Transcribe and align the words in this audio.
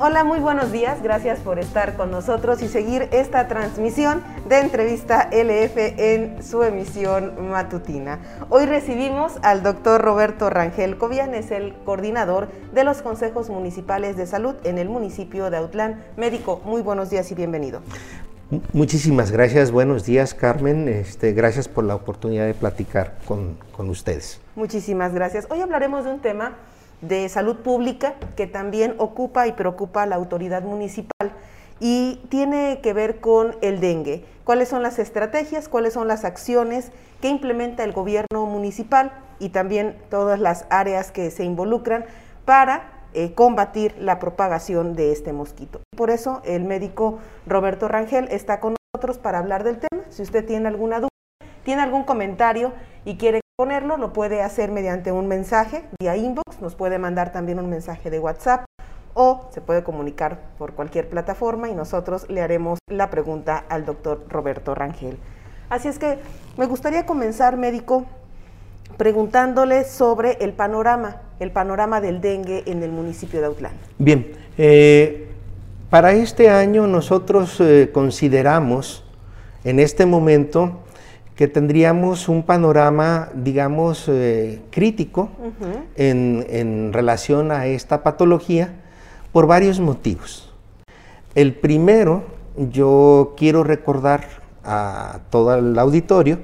Hola, 0.00 0.22
muy 0.22 0.38
buenos 0.38 0.70
días. 0.70 1.02
Gracias 1.02 1.40
por 1.40 1.58
estar 1.58 1.96
con 1.96 2.12
nosotros 2.12 2.62
y 2.62 2.68
seguir 2.68 3.08
esta 3.10 3.48
transmisión 3.48 4.22
de 4.48 4.60
entrevista 4.60 5.28
LF 5.32 5.76
en 5.76 6.40
su 6.40 6.62
emisión 6.62 7.50
matutina. 7.50 8.20
Hoy 8.48 8.66
recibimos 8.66 9.38
al 9.42 9.64
doctor 9.64 10.00
Roberto 10.00 10.50
Rangel 10.50 10.98
Cobian, 10.98 11.34
es 11.34 11.50
el 11.50 11.74
coordinador 11.84 12.46
de 12.72 12.84
los 12.84 13.02
consejos 13.02 13.50
municipales 13.50 14.16
de 14.16 14.28
salud 14.28 14.54
en 14.62 14.78
el 14.78 14.88
municipio 14.88 15.50
de 15.50 15.56
Autlán. 15.56 16.04
Médico, 16.16 16.60
muy 16.64 16.80
buenos 16.80 17.10
días 17.10 17.28
y 17.32 17.34
bienvenido. 17.34 17.80
Muchísimas 18.72 19.32
gracias, 19.32 19.72
buenos 19.72 20.04
días 20.04 20.32
Carmen, 20.32 20.86
este, 20.86 21.32
gracias 21.32 21.66
por 21.66 21.82
la 21.82 21.96
oportunidad 21.96 22.46
de 22.46 22.54
platicar 22.54 23.18
con, 23.26 23.58
con 23.72 23.90
ustedes. 23.90 24.40
Muchísimas 24.54 25.12
gracias. 25.12 25.48
Hoy 25.50 25.60
hablaremos 25.60 26.04
de 26.04 26.12
un 26.12 26.20
tema 26.20 26.56
de 27.00 27.28
salud 27.28 27.56
pública 27.56 28.14
que 28.36 28.46
también 28.46 28.94
ocupa 28.98 29.46
y 29.46 29.52
preocupa 29.52 30.02
a 30.02 30.06
la 30.06 30.16
autoridad 30.16 30.62
municipal 30.62 31.32
y 31.80 32.16
tiene 32.28 32.80
que 32.82 32.92
ver 32.92 33.20
con 33.20 33.56
el 33.60 33.80
dengue. 33.80 34.24
¿Cuáles 34.44 34.68
son 34.68 34.82
las 34.82 34.98
estrategias, 34.98 35.68
cuáles 35.68 35.92
son 35.92 36.08
las 36.08 36.24
acciones 36.24 36.90
que 37.20 37.28
implementa 37.28 37.84
el 37.84 37.92
gobierno 37.92 38.46
municipal 38.46 39.12
y 39.38 39.50
también 39.50 39.96
todas 40.10 40.40
las 40.40 40.66
áreas 40.70 41.12
que 41.12 41.30
se 41.30 41.44
involucran 41.44 42.04
para 42.44 42.92
eh, 43.14 43.32
combatir 43.34 43.94
la 43.98 44.18
propagación 44.18 44.94
de 44.94 45.12
este 45.12 45.32
mosquito? 45.32 45.80
Por 45.96 46.10
eso 46.10 46.40
el 46.44 46.64
médico 46.64 47.18
Roberto 47.46 47.88
Rangel 47.88 48.28
está 48.30 48.58
con 48.58 48.74
nosotros 48.94 49.18
para 49.18 49.38
hablar 49.38 49.64
del 49.64 49.78
tema. 49.78 50.04
Si 50.08 50.22
usted 50.22 50.44
tiene 50.44 50.66
alguna 50.68 50.98
duda, 50.98 51.08
tiene 51.62 51.82
algún 51.82 52.04
comentario 52.04 52.72
y 53.04 53.16
quiere 53.16 53.40
ponerlo, 53.58 53.96
lo 53.96 54.12
puede 54.12 54.40
hacer 54.40 54.70
mediante 54.70 55.10
un 55.10 55.26
mensaje 55.26 55.82
vía 55.98 56.16
inbox, 56.16 56.60
nos 56.60 56.76
puede 56.76 57.00
mandar 57.00 57.32
también 57.32 57.58
un 57.58 57.68
mensaje 57.68 58.08
de 58.08 58.20
WhatsApp 58.20 58.64
o 59.14 59.48
se 59.52 59.60
puede 59.60 59.82
comunicar 59.82 60.38
por 60.58 60.74
cualquier 60.74 61.08
plataforma 61.08 61.68
y 61.68 61.74
nosotros 61.74 62.26
le 62.28 62.40
haremos 62.40 62.78
la 62.88 63.10
pregunta 63.10 63.64
al 63.68 63.84
doctor 63.84 64.24
Roberto 64.28 64.76
Rangel. 64.76 65.18
Así 65.70 65.88
es 65.88 65.98
que 65.98 66.20
me 66.56 66.66
gustaría 66.66 67.04
comenzar, 67.04 67.56
médico, 67.56 68.06
preguntándole 68.96 69.82
sobre 69.82 70.34
el 70.34 70.52
panorama, 70.52 71.16
el 71.40 71.50
panorama 71.50 72.00
del 72.00 72.20
dengue 72.20 72.62
en 72.66 72.84
el 72.84 72.92
municipio 72.92 73.40
de 73.40 73.46
Autlán. 73.46 73.72
Bien, 73.98 74.34
eh, 74.56 75.32
para 75.90 76.12
este 76.12 76.48
año 76.48 76.86
nosotros 76.86 77.60
eh, 77.60 77.90
consideramos 77.92 79.04
en 79.64 79.80
este 79.80 80.06
momento 80.06 80.84
que 81.38 81.46
tendríamos 81.46 82.28
un 82.28 82.42
panorama, 82.42 83.28
digamos, 83.32 84.06
eh, 84.08 84.60
crítico 84.72 85.30
en, 85.94 86.92
relación 86.92 87.52
a 87.52 87.66
esta 87.66 88.02
patología 88.02 88.72
por 89.30 89.46
varios 89.46 89.78
motivos. 89.78 90.52
El 91.36 91.54
primero, 91.54 92.24
yo 92.56 93.34
quiero 93.36 93.62
recordar 93.62 94.26
a 94.64 95.20
todo 95.30 95.54
el 95.54 95.78
auditorio 95.78 96.40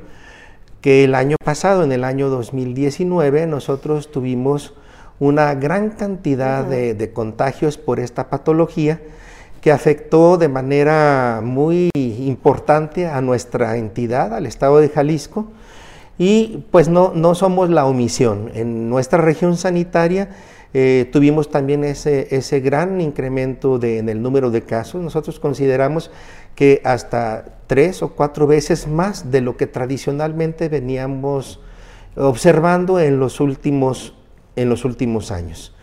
que 0.81 1.03
el 1.03 1.17
año 1.17 1.39
pasado, 1.45 1.83
en 1.83 1.91
el 1.91 2.05
año 2.05 2.29
2019, 2.29 3.49
nosotros 3.49 4.13
tuvimos 4.13 4.75
una 5.19 5.57
gran 5.57 5.91
cantidad 5.91 6.65
de 6.65 7.13
contagios 7.13 7.79
por 7.79 7.99
esta 7.99 8.31
patología 8.31 9.01
que 9.65 9.73
afectó 9.73 10.37
de 10.37 10.51
manera 10.51 11.41
muy 11.43 11.89
importante 11.95 13.07
a 13.07 13.23
nuestra 13.23 13.79
entidad, 13.79 14.35
al 14.35 14.45
estado 14.45 14.77
de 14.79 14.91
Jalisco, 14.91 15.47
y 16.19 16.67
pues 16.71 16.91
no, 16.91 17.13
no 17.15 17.35
somos 17.35 17.71
la 17.71 17.87
omisión. 17.87 18.51
En 18.53 18.91
nuestra 18.91 19.23
región 19.23 19.57
sanitaria 19.57 20.29
eh, 20.75 21.09
tuvimos 21.11 21.51
también 21.51 21.83
ese, 21.83 22.37
ese 22.37 22.61
gran 22.61 23.01
incremento 23.01 23.79
de, 23.79 24.01
en 24.01 24.11
el 24.11 24.21
número 24.21 24.51
de 24.51 24.61
casos. 24.61 25.03
Nosotros 25.03 25.41
consideramos 25.41 26.11
que 26.55 26.83
hasta 26.85 27.47
tres 27.67 28.03
o 28.03 28.11
cuatro 28.11 28.47
veces 28.47 28.87
más 28.87 29.31
de 29.31 29.41
lo 29.41 29.57
que 29.57 29.67
tradicionalmente 29.67 30.69
veníamos 30.69 31.59
observando 32.17 33.01
en 33.01 33.19
los 33.19 33.41
últimos, 33.41 34.13
en 34.57 34.69
los 34.69 34.85
últimos 34.85 35.31
años. 35.31 35.75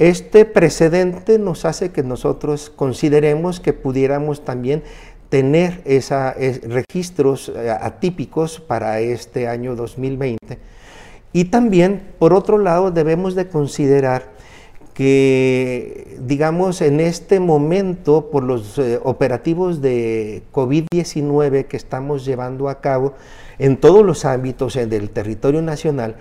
Este 0.00 0.46
precedente 0.46 1.38
nos 1.38 1.66
hace 1.66 1.90
que 1.90 2.02
nosotros 2.02 2.72
consideremos 2.74 3.60
que 3.60 3.74
pudiéramos 3.74 4.46
también 4.46 4.82
tener 5.28 5.82
esos 5.84 6.36
registros 6.62 7.52
eh, 7.54 7.68
atípicos 7.68 8.60
para 8.60 9.00
este 9.00 9.46
año 9.46 9.76
2020. 9.76 10.58
Y 11.34 11.44
también, 11.44 12.14
por 12.18 12.32
otro 12.32 12.56
lado, 12.56 12.90
debemos 12.90 13.34
de 13.34 13.48
considerar 13.48 14.32
que, 14.94 16.16
digamos, 16.22 16.80
en 16.80 16.98
este 17.00 17.38
momento, 17.38 18.30
por 18.30 18.42
los 18.42 18.78
eh, 18.78 18.98
operativos 19.04 19.82
de 19.82 20.44
COVID-19 20.50 21.66
que 21.66 21.76
estamos 21.76 22.24
llevando 22.24 22.70
a 22.70 22.80
cabo 22.80 23.12
en 23.58 23.76
todos 23.76 24.02
los 24.02 24.24
ámbitos 24.24 24.76
del 24.76 25.10
territorio 25.10 25.60
nacional, 25.60 26.16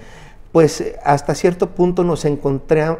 pues 0.51 0.83
hasta 1.03 1.35
cierto 1.35 1.69
punto 1.71 2.03
nos, 2.03 2.25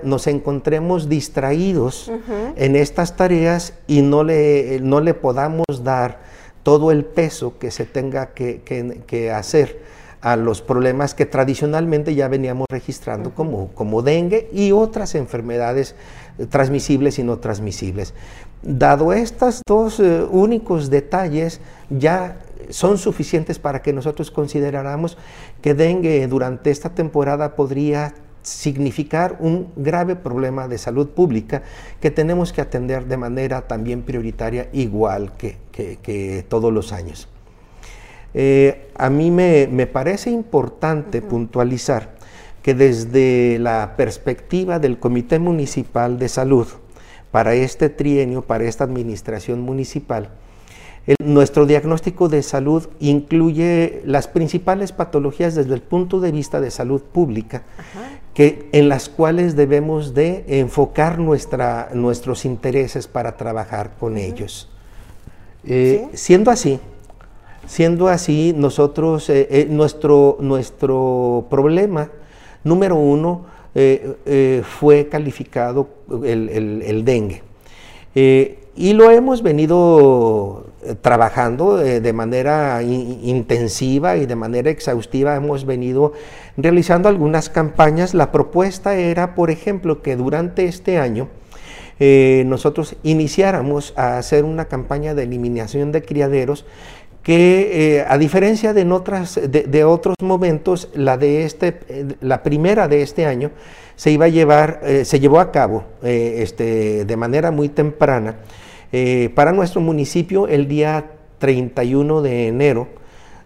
nos 0.04 0.28
encontremos 0.28 1.10
distraídos 1.10 2.12
en 2.56 2.76
estas 2.76 3.16
tareas 3.16 3.74
y 3.88 4.02
no 4.02 4.24
le, 4.24 4.80
no 4.82 5.02
le 5.02 5.14
podamos 5.16 5.66
dar 5.84 6.20
todo 6.64 6.92
el 6.92 7.06
peso 7.06 7.58
que 7.58 7.72
se 7.72 7.86
tenga 7.86 8.34
que, 8.34 9.32
hacer 9.34 9.82
a 10.22 10.36
los 10.36 10.62
problemas 10.62 11.16
que 11.16 11.26
tradicionalmente 11.26 12.14
ya 12.14 12.28
veníamos 12.28 12.68
registrando 12.70 13.34
como, 13.34 13.70
como 13.70 14.02
dengue 14.02 14.50
y 14.52 14.74
otras 14.74 15.16
enfermedades 15.16 15.96
transmisibles 16.50 17.18
y 17.18 17.24
no 17.24 17.40
transmisibles. 17.40 18.14
Dado 18.62 19.14
estos 19.14 19.62
dos 19.66 20.02
eh, 20.02 20.28
únicos 20.30 20.90
detalles, 20.90 21.62
ya 21.90 22.38
son 22.70 22.98
suficientes 22.98 23.60
para 23.60 23.82
que 23.82 23.94
nosotros 23.94 24.32
consideráramos 24.32 25.18
que 25.62 25.74
dengue 25.74 26.28
durante 26.28 26.72
esta 26.72 26.94
temporada 26.94 27.56
podría 27.56 28.14
significar 28.42 29.38
un 29.40 29.72
grave 29.76 30.16
problema 30.16 30.68
de 30.68 30.78
salud 30.78 31.10
pública 31.10 31.64
que 32.00 32.12
tenemos 32.12 32.54
que 32.54 32.62
atender 32.62 33.06
de 33.06 33.18
manera 33.18 33.68
también 33.68 34.02
prioritaria 34.04 34.70
igual 34.74 35.34
que, 35.38 36.46
todos 36.48 36.74
los 36.74 36.92
años. 36.92 37.28
Eh, 38.34 38.90
a 38.96 39.10
mí 39.10 39.32
me, 39.32 39.88
parece 39.88 40.30
importante 40.30 41.22
puntualizar 41.22 42.16
que 42.62 42.74
desde 42.74 43.58
la 43.60 43.96
perspectiva 43.98 44.80
del 44.80 45.00
Comité 45.00 45.40
Municipal 45.40 46.20
de 46.20 46.30
Salud 46.30 46.68
para 47.32 47.54
este 47.54 47.90
trienio, 47.90 48.42
para 48.42 48.66
esta 48.66 48.84
administración 48.84 49.62
municipal, 49.62 50.30
nuestro 51.24 51.66
diagnóstico 51.66 52.30
de 52.30 52.44
salud 52.44 52.88
incluye 53.00 54.02
las 54.06 54.28
principales 54.28 54.92
patologías 54.92 55.56
desde 55.56 55.74
el 55.74 55.82
punto 55.82 56.20
de 56.20 56.32
vista 56.32 56.62
de 56.62 56.70
salud 56.70 57.02
pública, 57.02 57.64
que, 58.34 58.70
en 58.72 58.90
las 58.90 59.10
cuales 59.10 59.56
debemos 59.56 60.14
de 60.14 60.46
enfocar 60.48 61.20
nuestra, 61.20 61.90
nuestros 61.94 62.46
intereses 62.46 63.08
para 63.08 63.38
trabajar 63.38 63.96
con 64.00 64.18
ellos. 64.18 64.70
Eh, 65.66 66.08
siendo 66.14 66.52
así, 66.52 66.80
siendo 67.68 68.08
así, 68.08 68.54
nosotros, 68.56 69.30
eh, 69.30 69.48
eh, 69.52 69.68
nuestro, 69.70 70.38
nuestro 70.40 71.48
problema 71.50 72.10
número 72.64 72.96
uno 72.96 73.46
fue 74.64 75.08
calificado 75.08 75.88
el, 76.26 76.50
el 76.86 77.06
dengue. 77.06 77.44
y 78.14 78.94
lo 78.94 79.10
hemos 79.10 79.42
venido 79.42 80.66
trabajando 81.02 81.82
eh, 81.82 82.00
de 82.00 82.14
manera 82.14 82.82
intensiva 82.82 84.18
y 84.18 84.26
de 84.26 84.36
manera 84.36 84.70
exhaustiva. 84.70 85.36
Hemos 85.36 85.66
venido 85.66 86.14
realizando 86.58 87.10
algunas 87.10 87.50
campañas. 87.50 88.14
La 88.14 88.32
propuesta 88.32 88.96
era, 88.96 89.36
por 89.36 89.52
ejemplo, 89.52 90.02
que 90.02 90.16
durante 90.16 90.66
este 90.66 90.98
año 90.98 91.28
eh, 92.00 92.44
nosotros 92.46 92.96
iniciáramos 93.04 93.94
a 93.98 94.18
hacer 94.18 94.46
una 94.46 94.66
campaña 94.66 95.14
de 95.14 95.24
eliminación 95.24 95.92
de 95.92 96.02
criaderos 96.02 96.66
que 97.24 98.06
a 98.08 98.18
diferencia 98.18 98.74
de, 98.74 98.90
otras, 98.90 99.40
de, 99.44 99.84
otros 99.84 100.16
momentos, 100.24 100.88
la, 100.96 101.18
de 101.18 101.44
este, 101.44 101.78
la 102.22 102.42
primera 102.42 102.88
de 102.88 103.02
este 103.02 103.26
año 103.26 103.52
se 103.98 104.10
iba 104.12 104.26
a 104.26 104.30
llevar, 104.30 104.80
se 105.04 105.20
llevó 105.20 105.42
a 105.42 105.52
cabo 105.52 105.84
este, 106.02 107.04
de 107.04 107.18
manera 107.18 107.52
muy 107.52 107.68
temprana 107.68 108.38
eh, 108.92 109.32
para 109.36 109.52
nuestro 109.52 109.82
municipio, 109.82 110.48
el 110.48 110.68
día 110.68 111.12
31 111.40 112.22
de 112.22 112.48
enero, 112.48 112.88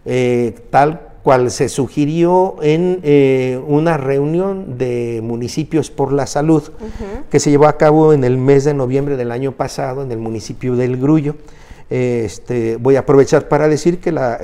eh, 0.04 0.54
tal 0.70 1.14
cual 1.22 1.50
se 1.50 1.70
sugirió 1.70 2.56
en 2.60 3.00
eh, 3.02 3.58
una 3.66 3.96
reunión 3.96 4.76
de 4.76 5.20
municipios 5.22 5.90
por 5.90 6.12
la 6.12 6.26
salud 6.26 6.62
que 7.30 7.40
se 7.40 7.50
llevó 7.50 7.66
a 7.66 7.78
cabo 7.78 8.12
en 8.12 8.24
el 8.24 8.36
mes 8.36 8.64
de 8.64 8.74
noviembre 8.74 9.16
del 9.16 9.32
año 9.32 9.52
pasado 9.52 10.02
en 10.02 10.12
el 10.12 10.18
municipio 10.18 10.76
del 10.76 10.98
Grullo. 10.98 11.36
Este, 11.90 12.76
voy 12.76 12.96
a 12.96 13.00
aprovechar 13.00 13.46
para 13.48 13.68
decir 13.68 14.00
que 14.00 14.10
la, 14.10 14.34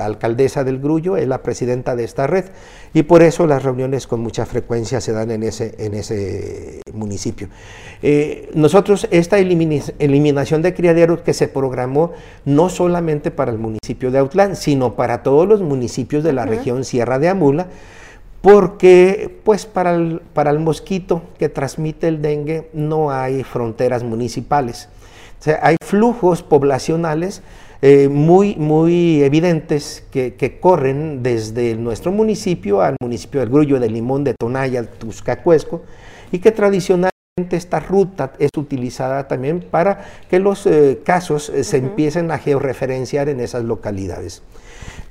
alcaldesa 0.00 0.64
del 0.64 0.80
Grullo 0.80 1.16
es 1.16 1.28
la 1.28 1.42
presidenta 1.42 1.94
de 1.94 2.02
esta 2.02 2.26
red 2.26 2.46
y 2.92 3.04
por 3.04 3.22
eso 3.22 3.46
las 3.46 3.62
reuniones 3.62 4.08
con 4.08 4.20
mucha 4.20 4.44
frecuencia 4.44 5.00
se 5.00 5.12
dan 5.12 5.30
en 5.30 5.44
ese, 5.44 5.74
en 5.78 5.94
ese 5.94 6.80
municipio. 6.92 7.48
Eh, 8.02 8.50
nosotros, 8.54 9.06
esta 9.12 9.38
eliminación 9.38 10.62
de 10.62 10.74
criaderos 10.74 11.20
que 11.20 11.32
se 11.32 11.46
programó 11.46 12.12
no 12.44 12.68
solamente 12.68 13.30
para 13.30 13.52
el 13.52 13.58
municipio 13.58 14.10
de 14.10 14.18
Autlán, 14.18 14.56
sino 14.56 14.96
para 14.96 15.22
todos 15.22 15.46
los 15.46 15.62
municipios 15.62 16.24
de 16.24 16.32
la 16.32 16.44
región 16.44 16.84
Sierra 16.84 17.20
de 17.20 17.28
Amula, 17.28 17.68
porque 18.40 19.38
pues 19.44 19.66
para 19.66 19.94
el, 19.94 20.22
para 20.32 20.50
el 20.50 20.58
mosquito 20.58 21.22
que 21.38 21.48
transmite 21.48 22.08
el 22.08 22.22
dengue 22.22 22.68
no 22.72 23.12
hay 23.12 23.44
fronteras 23.44 24.02
municipales. 24.02 24.88
O 25.40 25.42
sea, 25.42 25.58
hay 25.62 25.76
flujos 25.82 26.42
poblacionales 26.42 27.42
eh, 27.80 28.08
muy, 28.10 28.56
muy 28.56 29.22
evidentes 29.22 30.04
que, 30.10 30.58
corren 30.60 31.22
desde 31.22 31.76
nuestro 31.76 32.12
municipio 32.12 32.82
al 32.82 32.96
municipio 33.00 33.40
del 33.40 33.48
Grullo, 33.48 33.80
de 33.80 33.88
Limón, 33.88 34.22
de 34.22 34.34
Tonaya, 34.34 34.84
Tuscacuesco, 34.84 35.80
y 36.30 36.40
que 36.40 36.52
tradicionalmente 36.52 37.10
esta 37.52 37.80
ruta 37.80 38.34
es 38.38 38.50
utilizada 38.54 39.26
también 39.28 39.60
para 39.60 40.04
que 40.28 40.38
los 40.38 40.66
eh, 40.66 41.00
casos 41.02 41.48
eh, 41.48 41.64
se 41.64 41.78
empiecen 41.78 42.30
a 42.32 42.36
georreferenciar 42.36 43.30
en 43.30 43.40
esas 43.40 43.64
localidades. 43.64 44.42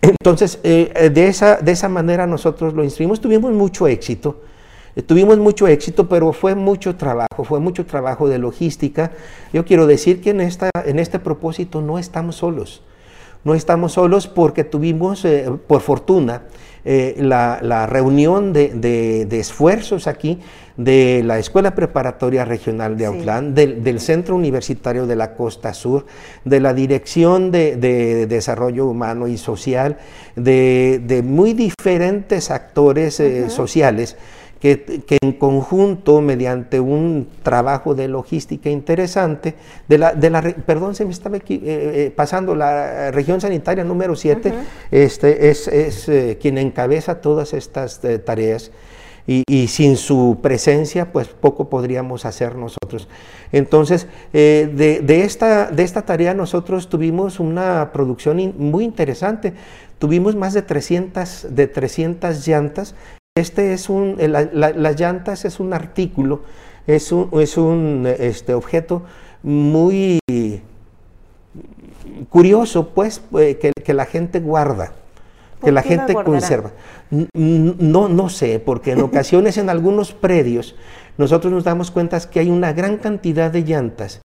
Entonces, 0.04 0.60
de, 0.62 1.28
esa, 1.28 1.58
de 1.58 1.72
esa 1.72 1.90
manera 1.90 2.28
nosotros 2.28 2.76
lo 2.76 2.84
instruimos, 2.84 3.20
tuvimos 3.20 3.52
mucho 3.52 3.88
éxito. 3.88 4.42
Eh, 4.96 5.02
tuvimos 5.02 5.38
mucho 5.38 5.68
éxito, 5.68 6.10
pero 6.10 6.34
fue 6.34 6.56
mucho 6.56 6.96
trabajo, 6.96 7.44
fue 7.44 7.60
mucho 7.60 7.86
trabajo 7.86 8.28
de 8.28 8.38
logística. 8.38 9.12
Yo 9.54 9.66
quiero 9.66 9.88
decir 9.88 10.22
que 10.22 10.32
en, 10.32 10.42
esta, 10.42 10.70
en 10.86 11.00
este 11.00 11.20
propósito 11.20 11.82
no 11.82 12.00
estamos 12.00 12.38
solos. 12.38 12.82
No 13.44 13.56
estamos 13.56 13.94
solos 13.94 14.28
porque 14.28 14.64
tuvimos, 14.64 15.24
eh, 15.24 15.50
por 15.68 15.82
fortuna, 15.82 16.44
eh, 16.86 17.16
la, 17.20 17.88
reunión 17.88 18.54
de, 18.54 19.28
esfuerzos 19.32 20.08
aquí 20.08 20.40
de 20.78 21.22
la 21.26 21.38
Escuela 21.38 21.76
Preparatoria 21.76 22.46
Regional 22.46 22.98
de 22.98 23.06
Autlán, 23.06 23.54
del, 23.54 24.00
Centro 24.00 24.36
Universitario 24.36 25.06
de 25.06 25.16
la 25.16 25.36
Costa 25.36 25.74
Sur, 25.74 26.06
de 26.46 26.60
la 26.60 26.74
Dirección 26.74 27.52
de, 27.52 28.28
Desarrollo 28.28 28.88
Humano 28.88 29.28
y 29.28 29.38
Social, 29.38 29.98
de, 30.36 31.22
muy 31.26 31.54
diferentes 31.54 32.50
actores 32.50 33.22
sociales 33.50 34.18
que, 34.60 35.18
en 35.22 35.34
conjunto, 35.34 36.20
mediante 36.22 36.80
un 36.80 37.28
trabajo 37.44 37.96
de 37.96 38.08
logística 38.08 38.70
interesante, 38.70 39.56
de 39.88 39.98
la, 39.98 40.14
de 40.14 40.30
la 40.30 40.42
perdón, 40.42 40.96
se 40.96 41.06
me 41.06 41.12
estaba 41.12 41.38
eh, 41.38 41.44
eh, 41.50 42.14
pasando, 42.16 42.56
la 42.56 43.12
región 43.12 43.40
sanitaria 43.40 43.84
número 43.86 44.16
7 44.16 44.54
este, 44.92 45.50
es, 45.50 45.68
es 45.70 46.10
eh, 46.10 46.38
quien 46.42 46.58
encabeza 46.58 47.22
todas 47.22 47.54
estas 47.54 48.02
tareas. 48.26 48.72
Y, 49.28 49.68
sin 49.68 49.96
su 49.96 50.40
presencia, 50.42 51.12
pues 51.12 51.28
poco 51.28 51.70
podríamos 51.70 52.26
hacer 52.26 52.56
nosotros. 52.56 53.08
Entonces, 53.52 54.08
de, 54.34 55.02
de, 55.04 55.22
esta, 55.22 55.70
de 55.70 55.84
esta 55.84 56.02
tarea 56.02 56.34
nosotros 56.34 56.90
tuvimos 56.90 57.40
una 57.40 57.92
producción 57.94 58.56
muy 58.58 58.84
interesante. 58.84 59.54
Tuvimos 60.00 60.36
más 60.36 60.56
de 60.56 60.64
300, 60.64 61.46
de 61.52 61.68
300 61.68 62.48
llantas 62.48 62.96
este 63.40 63.74
es 63.74 63.90
un, 63.90 64.18
las 64.20 65.00
llantas 65.00 65.46
es 65.46 65.60
un 65.60 65.74
artículo, 65.74 66.42
es 66.88 67.12
un, 67.12 67.30
es 67.40 67.58
un 67.58 68.08
este, 68.20 68.54
objeto 68.54 69.04
muy 69.44 70.20
curioso, 72.30 72.90
pues, 72.90 73.22
eh, 73.38 73.58
que, 73.58 73.94
la 73.94 74.06
gente 74.06 74.40
guarda, 74.40 74.94
que 75.64 75.72
la 75.72 75.82
gente 75.82 76.14
conserva. 76.14 76.72
No, 77.10 78.08
no 78.08 78.30
sé, 78.30 78.60
porque 78.60 78.92
en 78.92 79.02
ocasiones 79.02 79.58
en 79.58 79.70
algunos 79.70 80.14
predios 80.14 80.76
nosotros 81.18 81.52
nos 81.52 81.64
damos 81.64 81.92
cuenta 81.92 82.20
que 82.30 82.40
hay 82.40 82.50
una 82.50 82.74
gran 82.74 82.98
cantidad 82.98 83.52
de 83.52 83.64
llantas 83.64 84.22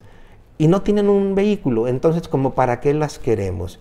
y 0.57 0.67
no 0.67 0.81
tienen 0.81 1.09
un 1.09 1.35
vehículo, 1.35 1.87
entonces 1.87 2.27
como 2.27 2.53
para 2.53 2.79
qué 2.79 2.93
las 2.93 3.19
queremos. 3.19 3.79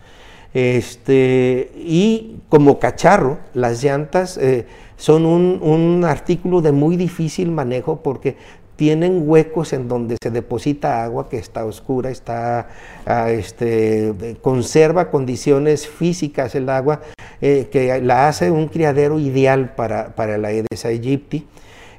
Este, 0.54 1.72
y 1.76 2.40
como 2.48 2.78
cacharro, 2.78 3.38
las 3.54 3.82
llantas 3.82 4.36
eh, 4.36 4.66
son 5.02 5.26
un, 5.26 6.04
artículo 6.04 6.60
de 6.60 6.70
muy 6.70 6.96
difícil 6.96 7.50
manejo 7.50 8.04
porque 8.04 8.36
tienen 8.76 9.24
huecos 9.26 9.72
en 9.72 9.88
donde 9.88 10.16
se 10.22 10.30
deposita 10.30 11.02
agua 11.02 11.28
que 11.28 11.38
está 11.38 11.64
oscura, 11.64 12.08
está, 12.08 12.68
ah, 13.04 13.28
este, 13.32 14.36
conserva 14.42 15.10
condiciones 15.10 15.88
físicas 15.88 16.54
el 16.54 16.68
agua 16.68 17.00
eh, 17.40 17.68
que 17.72 18.00
la 18.00 18.28
hace 18.28 18.52
un 18.52 18.68
criadero 18.68 19.18
ideal 19.18 19.74
para, 19.74 20.14
para 20.14 20.38
la 20.38 20.48
Aedes 20.48 20.84
aegypti 20.84 21.48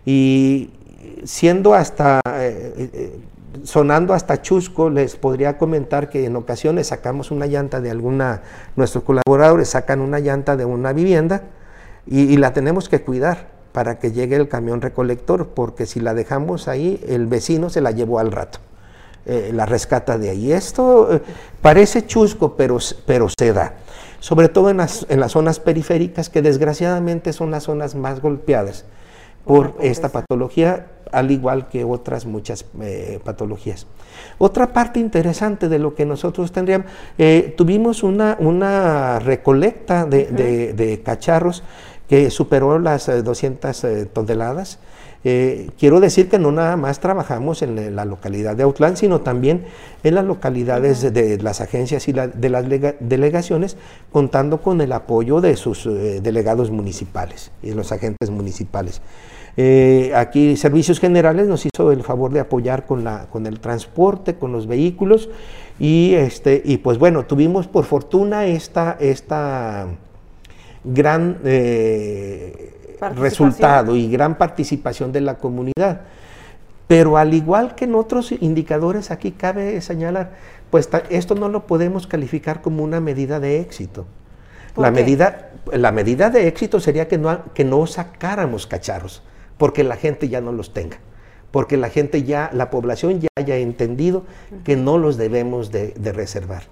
y 0.06 0.70
siendo 1.26 1.74
hasta 1.74 2.22
eh, 2.26 3.20
sonando 3.64 4.14
hasta 4.14 4.42
chusco, 4.42 4.90
les 4.90 5.18
podría 5.18 5.58
comentar 5.58 6.10
que 6.10 6.24
en 6.24 6.38
ocasiones 6.38 6.88
sacamos 6.88 7.32
una 7.32 7.48
llanta 7.48 7.82
de 7.82 7.92
alguna, 7.92 8.44
nuestros 8.78 9.04
colaboradores 9.04 9.68
sacan 9.68 10.00
una 10.00 10.20
llanta 10.20 10.56
de 10.56 10.64
una 10.64 10.94
vivienda 10.94 11.44
y, 12.06 12.38
la 12.38 12.54
tenemos 12.54 12.90
que 12.90 13.02
cuidar 13.02 13.48
para 13.72 13.98
que 13.98 14.12
llegue 14.12 14.36
el 14.36 14.48
camión 14.48 14.82
recolector, 14.82 15.50
porque 15.50 15.86
si 15.86 16.00
la 16.00 16.14
dejamos 16.14 16.68
ahí, 16.68 17.04
el 17.08 17.28
vecino 17.28 17.70
se 17.70 17.82
la 17.82 17.92
llevó 17.92 18.20
al 18.20 18.32
rato. 18.32 18.60
Eh, 19.26 19.52
la 19.54 19.66
rescata 19.66 20.18
de 20.18 20.30
ahí. 20.30 20.52
Esto 20.52 21.16
eh, 21.16 21.22
parece 21.62 22.06
chusco, 22.06 22.56
pero, 22.58 22.78
pero 23.06 23.28
se 23.30 23.54
da. 23.54 23.76
Sobre 24.20 24.50
todo 24.50 24.70
en 24.70 24.78
las, 24.78 25.06
en 25.08 25.22
las 25.22 25.32
zonas 25.32 25.62
periféricas, 25.62 26.30
que 26.30 26.42
desgraciadamente 26.42 27.32
son 27.32 27.50
las 27.50 27.64
zonas 27.64 27.96
más 27.96 28.20
golpeadas 28.20 28.84
por 29.46 29.76
esta 29.80 30.10
patología 30.10 30.88
al 31.12 31.32
igual 31.32 31.70
que 31.70 31.84
otras 31.84 32.26
muchas 32.26 32.66
eh, 32.82 33.20
patologías. 33.24 33.88
Otra 34.40 34.74
parte 34.74 35.00
interesante 35.00 35.70
de 35.70 35.80
lo 35.80 35.94
que 35.96 36.06
nosotros 36.06 36.52
tendríamos, 36.52 36.88
tuvimos 37.56 38.04
una, 38.04 38.36
una 38.40 39.20
recolecta 39.20 40.06
de, 40.06 41.02
cacharros 41.06 41.64
que 42.08 42.30
superó 42.30 42.80
las 42.80 43.08
200 43.08 43.84
eh, 43.84 44.06
toneladas. 44.06 44.80
quiero 45.24 46.02
decir 46.02 46.30
que 46.30 46.38
no 46.38 46.52
nada 46.52 46.76
más 46.76 47.00
trabajamos 47.00 47.62
en 47.62 47.96
la 47.96 48.04
localidad 48.04 48.58
de 48.58 48.64
Autlán, 48.64 48.98
sino 48.98 49.22
también 49.22 49.64
en 50.04 50.16
las 50.16 50.26
localidades 50.26 51.14
de, 51.14 51.38
las 51.38 51.62
agencias 51.62 52.08
y 52.10 52.12
de 52.12 52.50
las 52.50 52.66
delegaciones, 53.00 53.78
contando 54.12 54.62
con 54.62 54.82
el 54.82 54.92
apoyo 54.92 55.40
de 55.40 55.56
sus 55.56 55.86
delegados 55.86 56.72
municipales 56.72 57.52
y 57.62 57.70
de 57.70 57.76
los 57.76 57.94
agentes 57.94 58.30
municipales. 58.30 59.02
Eh, 59.56 60.12
aquí 60.16 60.58
Servicios 60.58 61.00
Generales 61.00 61.48
nos 61.48 61.66
hizo 61.66 61.92
el 61.92 62.02
favor 62.04 62.32
de 62.32 62.40
apoyar 62.40 62.86
con, 62.88 63.04
la, 63.04 63.28
con 63.30 63.46
el 63.46 63.60
transporte, 63.60 64.36
con 64.36 64.52
los 64.52 64.66
vehículos 64.66 65.30
y, 65.80 66.14
este, 66.16 66.62
y 66.66 66.78
pues 66.78 66.98
bueno, 66.98 67.26
tuvimos 67.26 67.68
por 67.68 67.86
fortuna 67.86 68.48
esta, 68.48 68.98
esta 69.00 69.88
gran 70.84 71.40
eh, 71.44 72.98
resultado 73.16 73.96
y 73.96 74.10
gran 74.10 74.38
participación 74.38 75.12
de 75.12 75.22
la 75.22 75.36
comunidad. 75.36 76.02
Pero 76.88 77.18
al 77.18 77.34
igual 77.34 77.76
que 77.76 77.86
en 77.86 77.96
otros 77.96 78.32
indicadores, 78.32 79.10
aquí 79.12 79.32
cabe 79.32 79.80
señalar, 79.82 80.34
pues 80.70 80.90
esto 81.10 81.36
no 81.36 81.50
lo 81.50 81.66
podemos 81.66 82.08
calificar 82.08 82.62
como 82.62 82.84
una 82.84 83.00
medida 83.00 83.40
de 83.40 83.60
éxito. 83.60 84.06
La 84.76 84.92
medida, 84.92 85.52
la 85.72 85.92
medida 85.92 86.30
de 86.30 86.48
éxito 86.48 86.80
sería 86.80 87.08
que 87.08 87.18
no, 87.18 87.54
que 87.54 87.64
no 87.64 87.86
sacáramos 87.86 88.68
cacharros 88.68 89.24
porque 89.58 89.84
la 89.84 89.96
gente 89.96 90.30
ya 90.30 90.42
no 90.42 90.52
los 90.52 90.74
tenga, 90.74 90.98
porque 91.52 91.78
la 91.78 91.90
gente 91.90 92.24
ya, 92.24 92.50
la 92.54 92.70
población 92.70 93.22
ya 93.22 93.30
haya 93.36 93.58
entendido 93.58 94.26
que 94.64 94.76
no 94.76 94.98
los 94.98 95.18
debemos 95.18 95.72
de, 95.72 95.94
reservar. 96.14 96.64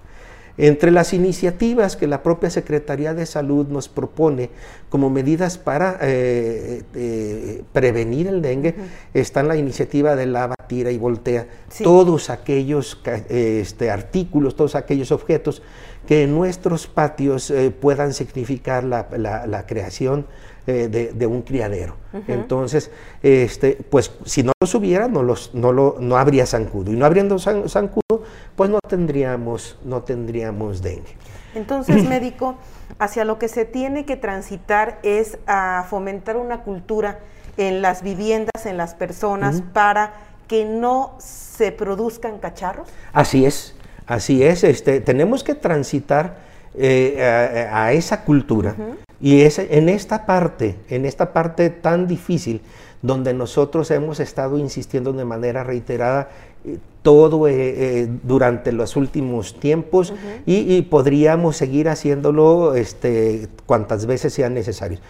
Entre 0.58 0.90
las 0.90 1.14
iniciativas 1.14 1.96
que 1.96 2.06
la 2.06 2.22
propia 2.22 2.50
Secretaría 2.50 3.14
de 3.14 3.24
Salud 3.24 3.68
nos 3.68 3.88
propone 3.88 4.50
como 4.90 5.08
medidas 5.08 5.56
para 5.56 5.98
eh, 6.02 6.82
eh, 6.94 7.62
prevenir 7.72 8.26
el 8.26 8.42
dengue, 8.42 8.74
está 9.14 9.42
la 9.42 9.56
iniciativa 9.56 10.14
de 10.14 10.26
lava, 10.26 10.54
tira 10.66 10.90
y 10.90 10.98
voltea. 10.98 11.46
Todos 11.82 12.28
aquellos 12.28 13.00
este, 13.28 13.90
artículos, 13.90 14.54
todos 14.54 14.74
aquellos 14.74 15.10
objetos 15.10 15.62
que 16.06 16.24
en 16.24 16.34
nuestros 16.34 16.86
patios 16.86 17.50
eh, 17.50 17.70
puedan 17.70 18.12
significar 18.12 18.84
la 18.84 19.64
creación 19.66 20.26
eh, 20.66 21.12
de, 21.14 21.26
un 21.26 21.42
criadero. 21.42 21.96
Entonces, 22.28 22.90
este, 23.22 23.78
pues 23.90 24.12
si 24.24 24.42
no 24.42 24.52
los 24.60 24.74
hubiera, 24.74 25.08
no, 25.08 25.22
los, 25.22 25.54
no, 25.54 25.72
lo, 25.72 25.96
no 25.98 26.16
habría 26.16 26.46
zancudo. 26.46 26.92
Y 26.92 26.96
no 26.96 27.04
habiendo 27.04 27.38
zancudo, 27.38 28.22
pues 28.54 28.70
no 28.70 28.78
tendríamos, 28.86 29.78
no 29.84 30.02
tendríamos 30.02 30.82
dengue. 30.82 31.16
Entonces, 31.54 32.04
médico, 32.08 32.56
hacia 32.98 33.24
lo 33.24 33.38
que 33.38 33.48
se 33.48 33.64
tiene 33.64 34.04
que 34.04 34.16
transitar 34.16 34.98
es 35.02 35.38
a 35.46 35.84
fomentar 35.90 36.36
una 36.36 36.62
cultura 36.62 37.18
en 37.56 37.82
las 37.82 38.02
viviendas, 38.02 38.64
en 38.64 38.76
las 38.76 38.94
personas, 38.94 39.62
para 39.72 40.14
que 40.46 40.64
no 40.64 41.16
se 41.18 41.72
produzcan 41.72 42.38
cacharros. 42.38 42.88
Así 43.12 43.44
es. 43.46 43.74
Así 44.06 44.42
es, 44.42 44.64
este, 44.64 45.00
tenemos 45.00 45.44
que 45.44 45.54
transitar 45.54 46.36
eh, 46.74 47.68
a, 47.72 47.92
esa 47.92 48.24
cultura 48.24 48.74
y 49.22 49.42
es 49.42 49.60
en 49.60 49.88
esta 49.88 50.26
parte, 50.26 50.76
en 50.90 51.06
esta 51.06 51.32
parte 51.32 51.70
tan 51.70 52.08
difícil, 52.08 52.60
donde 53.02 53.32
nosotros 53.32 53.90
hemos 53.92 54.18
estado 54.18 54.58
insistiendo 54.58 55.12
de 55.12 55.24
manera 55.24 55.62
reiterada 55.62 56.28
eh, 56.64 56.78
todo 57.02 57.46
eh, 57.48 58.08
durante 58.24 58.72
los 58.72 58.96
últimos 58.96 59.58
tiempos 59.58 60.12
y, 60.44 60.82
podríamos 60.82 61.56
seguir 61.56 61.88
haciéndolo 61.88 62.74
este, 62.74 63.48
cuantas 63.66 64.06
veces 64.06 64.34
sean 64.34 64.54
necesarios. 64.54 65.00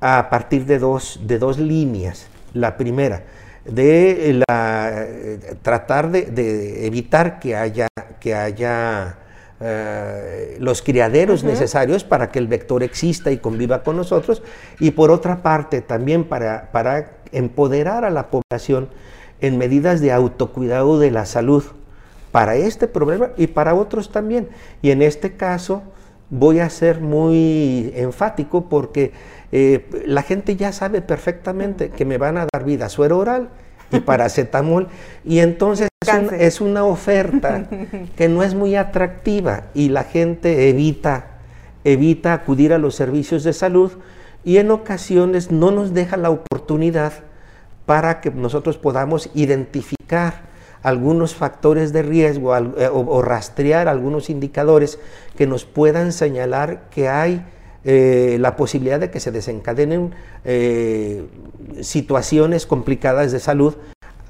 A 0.00 0.30
partir 0.30 0.64
de 0.64 0.78
dos, 0.78 1.20
de 1.24 1.38
dos 1.38 1.58
líneas. 1.58 2.26
La 2.54 2.76
primera, 2.76 3.24
de 3.64 4.42
la, 4.48 5.06
tratar 5.62 6.10
de, 6.10 6.86
evitar 6.86 7.38
que 7.38 7.54
haya, 7.54 7.88
que 8.20 8.34
haya 8.34 9.18
eh, 9.60 10.56
los 10.60 10.82
criaderos 10.82 11.44
necesarios 11.44 12.04
para 12.04 12.30
que 12.30 12.38
el 12.38 12.46
vector 12.46 12.82
exista 12.82 13.30
y 13.30 13.38
conviva 13.38 13.82
con 13.82 13.96
nosotros, 13.96 14.42
y 14.78 14.92
por 14.92 15.10
otra 15.10 15.42
parte 15.42 15.80
también 15.80 16.24
para, 16.24 16.70
para 16.70 17.18
empoderar 17.32 18.04
a 18.04 18.10
la 18.10 18.28
población 18.28 18.88
en 19.40 19.58
medidas 19.58 20.00
de 20.00 20.12
autocuidado 20.12 20.98
de 20.98 21.10
la 21.10 21.26
salud 21.26 21.64
para 22.32 22.56
este 22.56 22.88
problema 22.88 23.30
y 23.36 23.48
para 23.48 23.74
otros 23.74 24.10
también. 24.12 24.48
Y 24.82 24.90
en 24.90 25.02
este 25.02 25.36
caso 25.36 25.82
voy 26.30 26.60
a 26.60 26.68
ser 26.70 27.00
muy 27.00 27.92
enfático 27.96 28.68
porque 28.68 29.12
eh, 29.50 29.86
la 30.06 30.22
gente 30.22 30.56
ya 30.56 30.72
sabe 30.72 31.00
perfectamente 31.00 31.90
que 31.90 32.04
me 32.04 32.18
van 32.18 32.36
a 32.36 32.46
dar 32.52 32.64
vida 32.64 32.88
suero 32.88 33.18
oral 33.18 33.48
y 33.90 34.00
paracetamol. 34.00 34.88
Y 35.24 35.40
entonces 35.40 35.88
es, 36.38 36.60
una 36.60 36.84
oferta 36.84 37.66
que 38.16 38.28
no 38.28 38.42
es 38.42 38.54
muy 38.54 38.76
atractiva 38.76 39.64
y 39.74 39.88
la 39.88 40.04
gente 40.04 40.68
evita, 40.68 41.38
evita 41.84 42.32
acudir 42.32 42.72
a 42.72 42.78
los 42.78 42.94
servicios 42.94 43.44
de 43.44 43.52
salud 43.52 43.92
y 44.44 44.58
en 44.58 44.70
ocasiones 44.70 45.50
no 45.50 45.70
nos 45.70 45.94
deja 45.94 46.16
la 46.16 46.30
oportunidad 46.30 47.12
para 47.86 48.20
que 48.20 48.30
nosotros 48.30 48.78
podamos 48.78 49.30
identificar 49.34 50.48
algunos 50.82 51.34
factores 51.34 51.92
de 51.92 52.02
riesgo 52.02 52.56
eh, 52.56 52.88
o 52.92 53.22
rastrear 53.22 53.88
algunos 53.88 54.30
indicadores 54.30 54.98
que 55.36 55.46
nos 55.46 55.64
puedan 55.64 56.12
señalar 56.12 56.84
que 56.90 57.08
hay 57.08 57.44
eh, 57.90 58.36
la 58.38 58.54
posibilidad 58.54 59.00
de 59.00 59.10
que 59.10 59.18
se 59.18 59.30
desencadenen 59.30 60.14
eh, 60.44 61.24
situaciones 61.80 62.66
complicadas 62.66 63.32
de 63.32 63.40
salud 63.40 63.76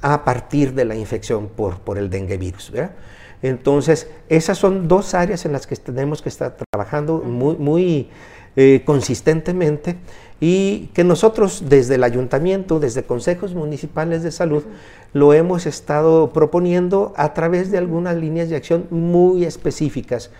a 0.01 0.25
partir 0.25 0.75
de 0.75 0.85
la 0.85 0.95
infección 0.95 1.49
por, 1.49 1.81
por 1.81 1.99
el 1.99 2.09
dengue 2.09 2.37
virus. 2.37 2.71
Entonces, 3.43 4.09
esas 4.29 4.59
son 4.59 4.87
dos 4.87 5.13
áreas 5.13 5.45
en 5.45 5.51
las 5.51 5.67
que 5.67 5.75
tenemos 5.75 6.23
que 6.23 6.29
estar 6.29 6.57
trabajando 6.71 7.19
muy, 7.19 8.11
eh, 8.55 8.83
consistentemente 8.85 9.97
y 10.39 10.91
que 10.95 11.03
nosotros 11.03 11.65
desde 11.69 11.97
el 11.97 12.05
ayuntamiento, 12.05 12.79
desde 12.79 13.03
consejos 13.03 13.55
municipales 13.55 14.23
de 14.23 14.31
salud, 14.31 14.63
lo 15.13 15.35
hemos 15.35 15.67
estado 15.67 16.33
proponiendo 16.33 17.13
a 17.17 17.35
través 17.35 17.73
de 17.73 17.79
algunas 17.79 18.15
líneas 18.15 18.51
de 18.51 18.55
acción 18.55 18.87
muy 18.91 19.45
específicas. 19.45 20.31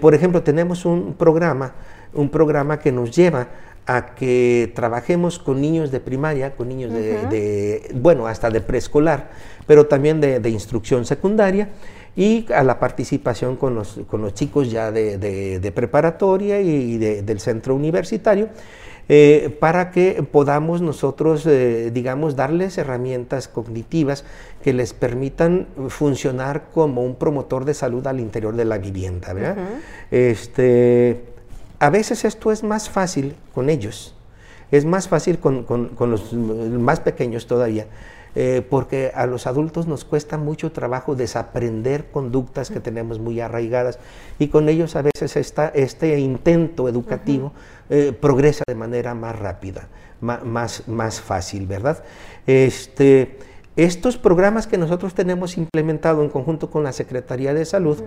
Por 0.00 0.14
ejemplo, 0.14 0.42
tenemos 0.42 0.84
un 0.84 1.14
programa 1.14 1.74
un 2.12 2.28
programa 2.28 2.78
que 2.78 2.92
nos 2.92 3.14
lleva 3.14 3.48
a 3.86 4.14
que 4.14 4.72
trabajemos 4.74 5.38
con 5.38 5.60
niños 5.60 5.90
de 5.90 6.00
primaria, 6.00 6.54
con 6.54 6.68
niños 6.68 6.92
de, 6.92 7.90
bueno, 7.94 8.26
hasta 8.26 8.50
de 8.50 8.60
preescolar, 8.60 9.30
pero 9.66 9.86
también 9.86 10.20
de, 10.20 10.48
instrucción 10.50 11.04
secundaria 11.04 11.70
y 12.16 12.46
a 12.52 12.62
la 12.62 12.78
participación 12.78 13.56
con 13.56 13.74
los, 13.74 14.00
con 14.08 14.22
los 14.22 14.34
chicos 14.34 14.70
ya 14.70 14.92
de, 14.92 15.72
preparatoria 15.74 16.60
y 16.60 16.98
del 16.98 17.40
centro 17.40 17.74
universitario. 17.74 18.48
Eh, 19.08 19.56
para 19.58 19.90
que 19.90 20.22
podamos 20.22 20.82
nosotros, 20.82 21.44
eh, 21.46 21.90
digamos, 21.92 22.36
darles 22.36 22.78
herramientas 22.78 23.48
cognitivas 23.48 24.24
que 24.62 24.72
les 24.72 24.92
permitan 24.92 25.66
funcionar 25.88 26.66
como 26.72 27.04
un 27.04 27.16
promotor 27.16 27.64
de 27.64 27.74
salud 27.74 28.06
al 28.06 28.20
interior 28.20 28.54
de 28.54 28.64
la 28.64 28.78
vivienda. 28.78 29.34
este, 30.10 31.24
a 31.80 31.90
veces 31.90 32.24
esto 32.24 32.52
es 32.52 32.62
más 32.62 32.88
fácil 32.88 33.34
con 33.54 33.70
ellos, 33.70 34.14
es 34.70 34.84
más 34.84 35.08
fácil 35.08 35.38
con, 35.38 35.66
los 35.98 36.32
más 36.32 37.00
pequeños 37.00 37.46
todavía, 37.46 37.86
eh, 38.34 38.66
porque 38.68 39.12
a 39.14 39.26
los 39.26 39.46
adultos 39.46 39.86
nos 39.86 40.04
cuesta 40.04 40.38
mucho 40.38 40.72
trabajo 40.72 41.14
desaprender 41.14 42.10
conductas 42.10 42.70
que 42.70 42.80
tenemos 42.80 43.18
muy 43.18 43.40
arraigadas 43.40 43.98
y 44.38 44.48
con 44.48 44.68
ellos 44.68 44.96
a 44.96 45.02
veces 45.02 45.36
este 45.74 46.18
intento 46.18 46.88
educativo 46.88 47.52
eh, 47.88 48.12
progresa 48.12 48.64
de 48.66 48.74
manera 48.74 49.14
más 49.14 49.38
rápida, 49.38 49.88
más, 50.20 50.86
más 50.88 51.20
fácil, 51.20 51.66
¿verdad? 51.66 52.04
Este, 52.46 53.38
estos 53.76 54.18
programas 54.18 54.66
que 54.66 54.78
nosotros 54.78 55.14
tenemos 55.14 55.56
implementado 55.56 56.22
en 56.22 56.28
conjunto 56.28 56.70
con 56.70 56.82
la 56.84 56.92
Secretaría 56.92 57.54
de 57.54 57.64
Salud, 57.64 57.98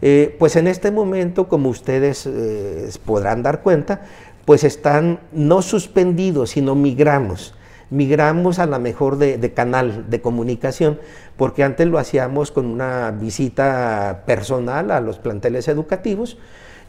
eh, 0.00 0.34
pues 0.38 0.56
en 0.56 0.66
este 0.66 0.90
momento, 0.90 1.48
como 1.48 1.68
ustedes 1.68 2.26
eh, 2.26 2.90
podrán 3.04 3.42
dar 3.42 3.62
cuenta, 3.62 4.02
pues 4.44 4.64
están 4.64 5.20
no 5.32 5.62
suspendidos, 5.62 6.50
sino 6.50 6.74
migramos. 6.74 7.54
Migramos 7.92 8.58
a 8.58 8.64
la 8.64 8.78
mejor 8.78 9.18
de, 9.18 9.52
canal 9.52 10.08
de 10.08 10.22
comunicación, 10.22 10.98
porque 11.36 11.62
antes 11.62 11.86
lo 11.86 11.98
hacíamos 11.98 12.50
con 12.50 12.64
una 12.64 13.10
visita 13.10 14.22
personal 14.24 14.90
a 14.90 15.00
los 15.00 15.18
planteles 15.18 15.68
educativos, 15.68 16.38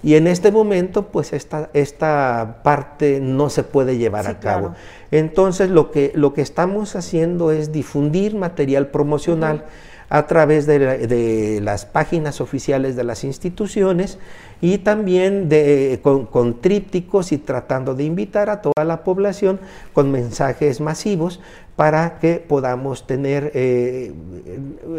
y 0.01 0.15
en 0.15 0.27
este 0.27 0.49
momento, 0.51 1.07
pues 1.07 1.33
esta, 1.33 1.69
esta 1.73 2.61
parte 2.63 3.19
no 3.21 3.49
se 3.49 3.63
puede 3.63 3.97
llevar 3.97 4.27
a 4.27 4.39
cabo. 4.39 4.75
Entonces, 5.11 5.69
lo 5.69 5.91
que, 5.91 6.13
lo 6.15 6.33
que 6.33 6.41
estamos 6.41 6.95
haciendo 6.95 7.51
es 7.51 7.73
difundir 7.73 8.35
material 8.35 8.87
promocional 8.87 9.65
a 10.13 10.27
través 10.27 10.67
de, 10.67 11.59
las 11.63 11.87
páginas 11.87 12.39
oficiales 12.39 12.95
de 12.95 13.03
las 13.03 13.23
instituciones 13.23 14.19
y 14.61 14.77
también 14.77 15.49
de, 15.49 15.99
con, 16.03 16.61
trípticos 16.61 17.31
y 17.31 17.39
tratando 17.39 17.95
de 17.95 18.03
invitar 18.03 18.51
a 18.51 18.61
toda 18.61 18.85
la 18.85 19.03
población 19.03 19.59
con 19.91 20.11
mensajes 20.11 20.81
masivos 20.81 21.39
para 21.75 22.19
que 22.19 22.35
podamos 22.35 23.07
tener 23.07 23.51
eh, 23.55 24.13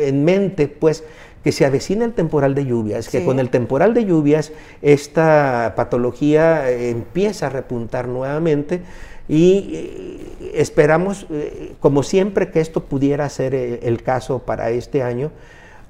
en 0.00 0.24
mente 0.24 0.66
pues 0.66 1.04
que 1.44 1.52
se 1.52 1.64
avecina 1.64 2.04
el 2.04 2.14
temporal 2.14 2.56
de 2.56 2.64
lluvias, 2.64 3.08
que 3.08 3.24
con 3.24 3.38
el 3.38 3.50
temporal 3.50 3.94
de 3.94 4.06
lluvias 4.06 4.50
esta 4.82 5.74
patología 5.76 6.68
eh, 6.68 6.90
empieza 6.90 7.46
a 7.46 7.50
repuntar 7.50 8.08
nuevamente 8.08 8.80
y 9.28 9.70
eh, 9.72 10.50
esperamos, 10.54 11.26
eh, 11.30 11.74
como 11.80 12.02
siempre, 12.02 12.50
que 12.50 12.60
esto 12.60 12.84
pudiera 12.84 13.28
ser 13.28 13.54
el 13.54 14.02
caso 14.02 14.40
para 14.40 14.70
este 14.70 15.02
año, 15.02 15.30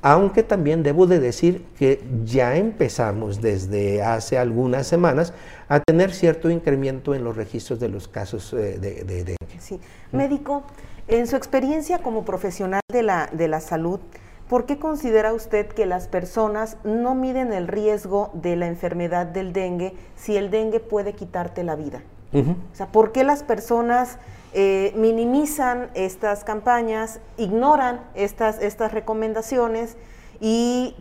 aunque 0.02 0.42
también 0.42 0.82
debo 0.82 1.06
de 1.06 1.18
decir 1.18 1.64
que 1.78 2.02
ya 2.24 2.56
empezamos 2.56 3.40
desde 3.40 4.02
hace 4.02 4.36
algunas 4.36 4.86
semanas 4.86 5.32
a 5.68 5.80
tener 5.80 6.12
cierto 6.12 6.50
incremento 6.50 7.14
en 7.14 7.24
los 7.24 7.36
registros 7.36 7.80
de 7.80 7.88
los 7.88 8.06
casos 8.06 8.52
de, 8.52 8.78
dengue. 8.78 9.36
Sí. 9.58 9.80
Médico, 10.12 10.62
en 11.08 11.26
su 11.26 11.36
experiencia 11.36 11.98
como 11.98 12.24
profesional 12.24 12.82
de 12.92 13.02
la, 13.02 13.30
de 13.32 13.48
la 13.48 13.60
salud, 13.60 14.00
¿Por 14.48 14.66
qué 14.66 14.78
considera 14.78 15.32
usted 15.32 15.68
que 15.68 15.86
las 15.86 16.06
personas 16.06 16.76
no 16.84 17.14
miden 17.14 17.52
el 17.54 17.66
riesgo 17.66 18.30
de 18.34 18.56
la 18.56 18.66
enfermedad 18.66 19.24
del 19.24 19.54
dengue 19.54 19.94
si 20.16 20.36
el 20.36 20.50
dengue 20.50 20.80
puede 20.80 21.14
quitarte 21.14 21.64
la 21.64 21.76
vida? 21.76 22.02
O 22.34 22.74
sea, 22.76 22.88
¿por 22.88 23.12
qué 23.12 23.22
las 23.22 23.42
personas 23.42 24.18
eh, 24.52 24.92
minimizan 24.96 25.90
estas 25.94 26.44
campañas, 26.44 27.20
ignoran 27.36 28.00
estas, 28.14 28.60
estas 28.60 28.92
recomendaciones 28.92 29.96
y, 30.40 30.94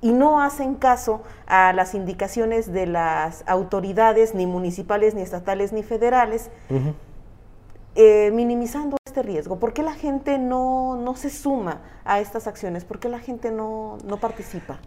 y, 0.00 0.12
no 0.12 0.40
hacen 0.40 0.74
caso 0.74 1.22
a 1.46 1.72
las 1.72 1.94
indicaciones 1.94 2.72
de 2.72 2.86
las 2.86 3.44
autoridades, 3.46 4.34
ni 4.34 4.46
municipales, 4.46 5.14
ni 5.14 5.22
estatales, 5.22 5.72
ni 5.72 5.82
federales, 5.82 6.50
eh, 7.94 8.30
minimizando 8.32 8.95
este 9.16 9.22
riesgo? 9.22 9.58
¿Por 9.58 9.72
qué 9.72 9.82
la 9.82 9.94
gente 9.94 10.38
no, 10.38 10.96
no, 10.96 11.16
se 11.16 11.30
suma 11.30 11.80
a 12.04 12.20
estas 12.20 12.46
acciones? 12.46 12.84
¿Por 12.84 12.98
qué 12.98 13.08
la 13.08 13.18
gente 13.18 13.50
no, 13.50 13.96
no 14.06 14.18
participa? 14.18 14.78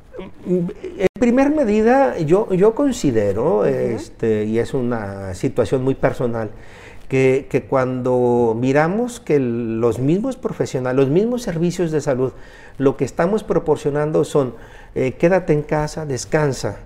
En 0.45 1.07
primer 1.19 1.49
medida, 1.49 2.19
yo, 2.19 2.53
yo 2.53 2.75
considero, 2.75 3.65
este, 3.65 4.45
y 4.45 4.59
es 4.59 4.75
una 4.75 5.33
situación 5.33 5.83
muy 5.83 5.95
personal, 5.95 6.51
que, 7.07 7.47
que, 7.49 7.63
cuando 7.63 8.55
miramos 8.55 9.19
que 9.19 9.39
los 9.39 9.97
mismos 9.97 10.35
profesionales, 10.35 10.95
los 10.95 11.09
mismos 11.09 11.41
servicios 11.41 11.89
de 11.89 11.99
salud, 11.99 12.33
lo 12.77 12.97
que 12.97 13.05
estamos 13.05 13.43
proporcionando 13.43 14.23
son 14.25 14.53
eh, 14.93 15.13
quédate 15.13 15.53
en 15.53 15.63
casa, 15.63 16.05
descansa, 16.05 16.77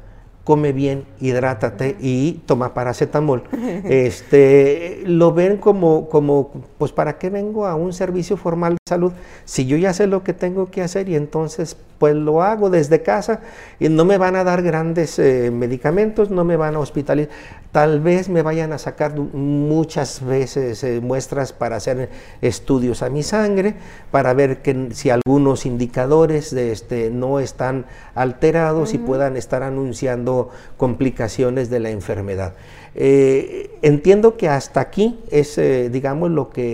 come 0.43 0.73
bien, 0.73 1.05
hidrátate 1.19 1.95
y 1.99 2.41
toma 2.45 2.73
paracetamol. 2.73 3.43
Este, 3.83 5.01
lo 5.05 5.33
ven 5.33 5.57
como, 5.57 6.09
como, 6.09 6.51
pues 6.77 6.91
¿para 6.91 7.17
qué 7.17 7.29
vengo 7.29 7.65
a 7.65 7.75
un 7.75 7.93
servicio 7.93 8.37
formal 8.37 8.73
de 8.73 8.77
salud 8.87 9.11
si 9.45 9.65
yo 9.65 9.77
ya 9.77 9.93
sé 9.93 10.07
lo 10.07 10.23
que 10.23 10.33
tengo 10.33 10.69
que 10.69 10.81
hacer 10.81 11.09
y 11.09 11.15
entonces 11.15 11.77
pues 11.97 12.15
lo 12.15 12.41
hago 12.41 12.69
desde 12.69 13.01
casa 13.01 13.39
y 13.79 13.89
no 13.89 14.05
me 14.05 14.17
van 14.17 14.35
a 14.35 14.43
dar 14.43 14.61
grandes 14.61 15.17
eh, 15.19 15.51
medicamentos, 15.51 16.29
no 16.29 16.43
me 16.43 16.57
van 16.57 16.75
a 16.75 16.79
hospitalizar. 16.79 17.33
Tal 17.71 18.01
vez 18.01 18.29
me 18.29 18.43
vayan 18.43 18.71
a 18.71 18.77
sacar 18.77 19.17
muchas 19.17 20.23
veces 20.23 20.83
eh, 20.83 20.99
muestras 21.01 21.53
para 21.53 21.77
hacer 21.77 22.09
estudios 22.41 23.01
a 23.01 23.09
mi 23.09 23.23
sangre, 23.23 23.75
para 24.11 24.33
ver 24.33 24.61
que 24.61 24.89
si 24.91 25.09
algunos 25.09 25.65
indicadores 25.65 26.53
de 26.53 26.71
este, 26.71 27.09
no 27.09 27.39
están 27.39 27.85
alterados 28.13 28.93
y 28.93 28.99
puedan 28.99 29.37
estar 29.37 29.63
anunciando 29.63 30.49
complicaciones 30.77 31.69
de 31.69 31.79
la 31.79 31.89
enfermedad. 31.89 32.53
Eh, 32.95 33.71
entiendo 33.81 34.37
que 34.37 34.49
hasta 34.49 34.81
aquí 34.81 35.19
es, 35.31 35.59
digamos, 35.91 36.29
lo 36.29 36.51
que, 36.51 36.73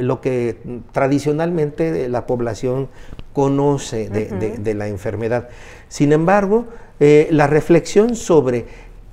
lo 0.00 0.20
que 0.20 0.56
tradicionalmente 0.90 2.08
la 2.08 2.26
población 2.26 2.88
conoce 3.38 4.10
de, 4.10 4.74
la 4.74 4.88
enfermedad. 4.88 5.48
Sin 5.88 6.12
embargo, 6.12 6.66
la 6.98 7.46
reflexión 7.46 8.16
sobre 8.16 8.66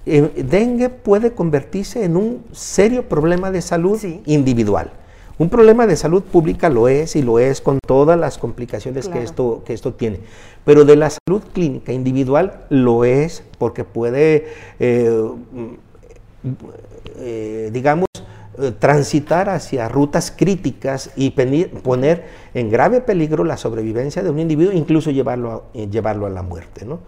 dengue 0.03 0.89
puede 0.89 1.33
convertirse 1.33 2.03
en 2.03 2.17
un 2.17 2.43
serio 2.51 3.07
problema 3.07 3.51
de 3.51 3.61
salud 3.61 4.03
individual. 4.25 4.89
Un 5.37 5.49
problema 5.49 5.85
de 5.85 5.95
salud 5.95 6.23
pública 6.23 6.69
lo 6.69 6.87
es 6.87 7.15
y 7.15 7.21
lo 7.21 7.37
es 7.37 7.61
con 7.61 7.77
todas 7.85 8.17
las 8.17 8.39
complicaciones 8.39 9.07
que, 9.07 9.21
esto, 9.21 9.61
que 9.63 9.73
esto 9.73 9.93
tiene. 9.93 10.21
Pero 10.63 10.85
de 10.85 10.95
la 10.95 11.11
salud 11.11 11.43
clínica 11.53 11.93
individual 11.93 12.65
lo 12.69 13.05
es 13.05 13.43
porque 13.59 13.83
puede, 13.83 14.47
eh, 14.79 15.13
eh, 17.19 17.69
digamos, 17.71 18.07
eh, 18.15 18.24
transitar 18.79 19.49
hacia 19.49 19.87
rutas 19.89 20.31
críticas 20.31 21.11
y 21.15 21.31
poner 21.31 22.25
en 22.53 22.69
grave 22.69 23.01
peligro 23.01 23.43
la 23.43 23.57
sobrevivencia 23.57 24.23
de 24.23 24.29
un 24.29 24.39
individuo, 24.39 24.73
incluso 24.73 25.11
llevarlo 25.11 25.69
a, 25.73 25.77
llevarlo 25.77 26.25
a 26.25 26.29
la 26.29 26.41
muerte. 26.41 26.85
¿no? 26.85 26.99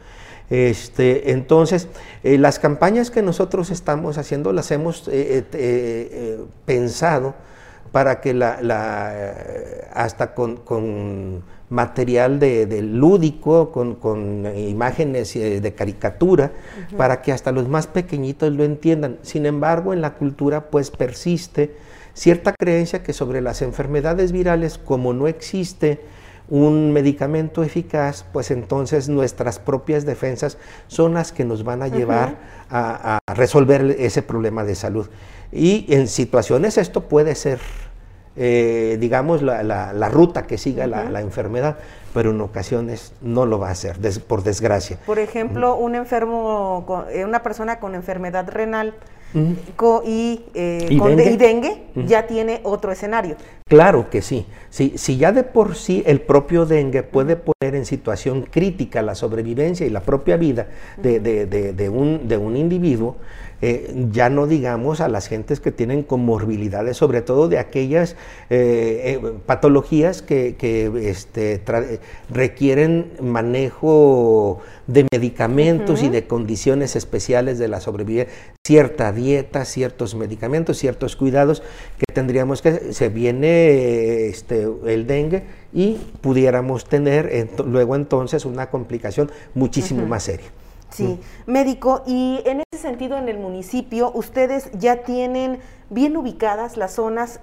Este, 0.50 1.32
entonces, 1.32 1.88
eh, 2.24 2.38
las 2.38 2.60
campañas 2.60 3.12
que 3.12 3.22
nosotros 3.22 3.70
estamos 3.70 4.18
haciendo 4.18 4.54
las 4.54 4.72
hemos 4.72 5.08
eh, 5.08 5.44
eh, 5.51 6.39
pensado 6.66 7.36
para 7.91 8.22
que 8.22 8.34
la, 8.34 8.60
hasta 9.94 10.34
con, 10.34 11.44
material 11.70 12.39
de, 12.39 12.82
lúdico, 12.82 13.72
con, 13.72 14.46
imágenes 14.56 15.34
de 15.34 15.74
caricatura, 15.74 16.51
para 16.96 17.22
que 17.22 17.32
hasta 17.32 17.51
los 17.51 17.67
más 17.67 17.88
pequeñitos 17.88 18.53
lo 18.53 18.63
entiendan. 18.63 19.17
Sin 19.22 19.46
embargo, 19.46 19.94
en 19.94 20.01
la 20.01 20.13
cultura 20.13 20.70
pues 20.70 20.91
persiste 20.91 21.75
cierta 22.13 22.53
creencia 22.58 23.03
que 23.03 23.13
sobre 23.13 23.41
las 23.41 23.62
enfermedades 23.62 24.32
virales, 24.32 24.79
como 24.79 25.13
no 25.13 25.27
existe 25.27 26.01
un 26.50 26.94
medicamento 26.94 27.63
eficaz, 27.63 28.25
pues 28.32 28.51
entonces 28.51 29.10
nuestras 29.10 29.60
propias 29.60 30.06
defensas 30.06 30.58
son 30.88 31.13
las 31.13 31.32
que 31.32 31.46
nos 31.46 31.63
van 31.63 31.84
a 31.84 31.89
llevar 31.89 32.38
a, 32.70 33.20
resolver 33.36 33.96
ese 34.00 34.24
problema 34.24 34.63
de 34.63 34.75
salud. 34.75 35.08
Y 35.51 35.86
en 35.89 36.08
situaciones 36.08 36.77
esto 36.77 37.01
puede 37.01 37.36
ser, 37.36 37.60
eh, 38.36 38.98
digamos, 39.00 39.42
la, 39.42 40.10
ruta 40.10 40.46
que 40.48 40.58
siga 40.58 40.88
la, 40.88 41.22
enfermedad, 41.22 41.77
pero 42.13 42.32
en 42.32 42.42
ocasiones 42.42 43.13
no 43.22 43.46
lo 43.46 43.60
va 43.60 43.70
a 43.70 43.72
hacer, 43.72 43.98
por 44.27 44.44
desgracia. 44.44 44.98
Por 45.06 45.20
ejemplo, 45.20 45.75
un 45.75 45.96
enfermo, 45.96 47.06
eh, 47.12 47.25
una 47.25 47.44
persona 47.44 47.80
con 47.80 47.96
enfermedad 47.96 48.50
renal, 48.50 48.94
y, 50.06 50.46
eh, 50.54 51.36
dengue, 51.38 51.84
ya 51.96 52.27
tiene 52.27 52.62
otro 52.64 52.92
escenario. 52.92 53.36
Claro 53.68 54.10
que 54.10 54.22
sí. 54.22 54.46
Si 54.70 55.18
ya 55.18 55.32
de 55.32 55.44
por 55.44 55.75
sí 55.75 56.03
el 56.06 56.22
propio 56.22 56.66
dengue 56.66 57.03
puede 57.03 57.36
poner 57.36 57.75
en 57.75 57.86
situación 57.86 58.44
crítica 58.44 59.01
la 59.01 59.16
sobrevivencia 59.16 59.86
y 59.86 59.90
la 59.90 60.01
propia 60.01 60.38
vida 60.38 60.68
de, 60.98 61.90
un, 61.92 62.27
de 62.27 62.38
un 62.38 62.56
individuo, 62.56 63.18
eh, 63.60 63.92
ya 64.12 64.30
no 64.30 64.46
digamos 64.46 65.01
a 65.01 65.08
las 65.08 65.27
gentes 65.27 65.60
que 65.60 65.72
tienen 65.72 66.03
comorbilidades, 66.03 66.96
sobre 66.96 67.24
todo 67.24 67.50
de 67.50 67.58
aquellas 67.58 68.16
eh, 68.51 69.20
eh, 69.20 69.34
patologías 69.48 70.22
que, 70.22 70.56
este, 71.01 71.62
requieren 72.30 73.14
manejo 73.20 74.60
de 74.86 75.08
medicamentos 75.12 76.03
y 76.03 76.10
de 76.10 76.27
condiciones 76.27 76.96
especiales 76.96 77.58
de 77.58 77.68
la 77.68 77.82
sobrevivencia, 77.82 78.32
cierta 78.64 79.12
dieta, 79.12 79.66
ciertos 79.66 80.14
medicamentos, 80.14 80.77
ciertos 80.77 81.16
cuidados 81.16 81.64
que 81.98 82.06
tendríamos 82.18 82.64
que, 82.64 82.94
se 82.94 83.10
viene 83.10 84.25
este, 84.25 84.68
el 84.88 85.06
dengue 85.06 85.44
y 85.72 85.98
pudiéramos 86.20 86.86
tener 86.90 87.48
luego 87.64 87.96
entonces 87.96 88.44
una 88.44 88.72
complicación 88.72 89.32
muchísimo 89.53 90.03
más 90.08 90.24
seria. 90.24 90.48
Sí, 90.90 91.20
médico, 91.46 92.01
y 92.08 92.42
en 92.46 92.64
ese 92.72 92.82
sentido 92.82 93.20
en 93.20 93.30
el 93.30 93.38
municipio 93.38 94.12
ustedes 94.16 94.72
ya 94.74 95.03
tienen 95.03 95.60
bien 95.92 96.18
ubicadas 96.18 96.75
las 96.75 96.96
zonas 96.96 97.40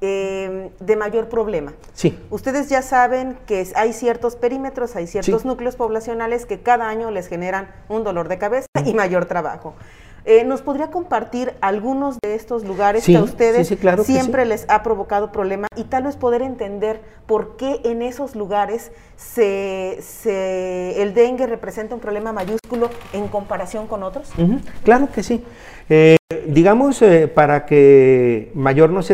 em, 0.00 0.70
de 0.78 0.94
mayor 0.94 1.28
problema. 1.28 1.72
Sí. 1.92 2.16
Ustedes 2.30 2.68
ya 2.68 2.82
saben 2.82 3.36
que 3.46 3.66
hay 3.74 3.92
ciertos 3.92 4.36
perímetros, 4.36 4.94
hay 4.94 5.08
ciertos 5.08 5.44
núcleos 5.44 5.74
poblacionales 5.74 6.46
que 6.46 6.60
cada 6.60 6.88
año 6.88 7.10
les 7.10 7.26
generan 7.26 7.72
un 7.88 8.04
dolor 8.04 8.28
de 8.28 8.38
cabeza 8.38 8.68
y 8.86 8.94
mayor 8.94 9.24
trabajo. 9.24 9.74
Eh, 10.24 10.44
¿Nos 10.44 10.62
podría 10.62 10.90
compartir 10.90 11.52
algunos 11.60 12.16
de 12.22 12.36
estos 12.36 12.64
lugares 12.64 13.04
que 13.04 13.16
a 13.16 13.22
ustedes 13.22 13.74
siempre 14.04 14.44
les 14.44 14.66
ha 14.68 14.84
provocado 14.84 15.32
problema 15.32 15.66
y 15.76 15.82
tal 15.84 16.04
vez 16.04 16.14
poder 16.14 16.42
entender 16.42 17.00
por 17.26 17.56
qué 17.56 17.80
en 17.82 18.02
esos 18.02 18.36
lugares 18.36 18.92
se, 19.16 19.98
el 21.02 21.12
dengue 21.14 21.48
representa 21.48 21.96
un 21.96 22.00
problema 22.00 22.32
mayúsculo 22.32 22.88
en 23.12 23.26
comparación 23.26 23.88
con 23.88 24.04
otros? 24.04 24.30
Claro 24.84 25.08
que 25.12 25.24
sí. 25.24 25.42
Eh, 25.88 26.16
digamos, 26.46 27.02
eh, 27.02 27.26
para 27.26 27.66
que 27.66 28.52
mayor 28.54 28.90
nos 28.90 29.10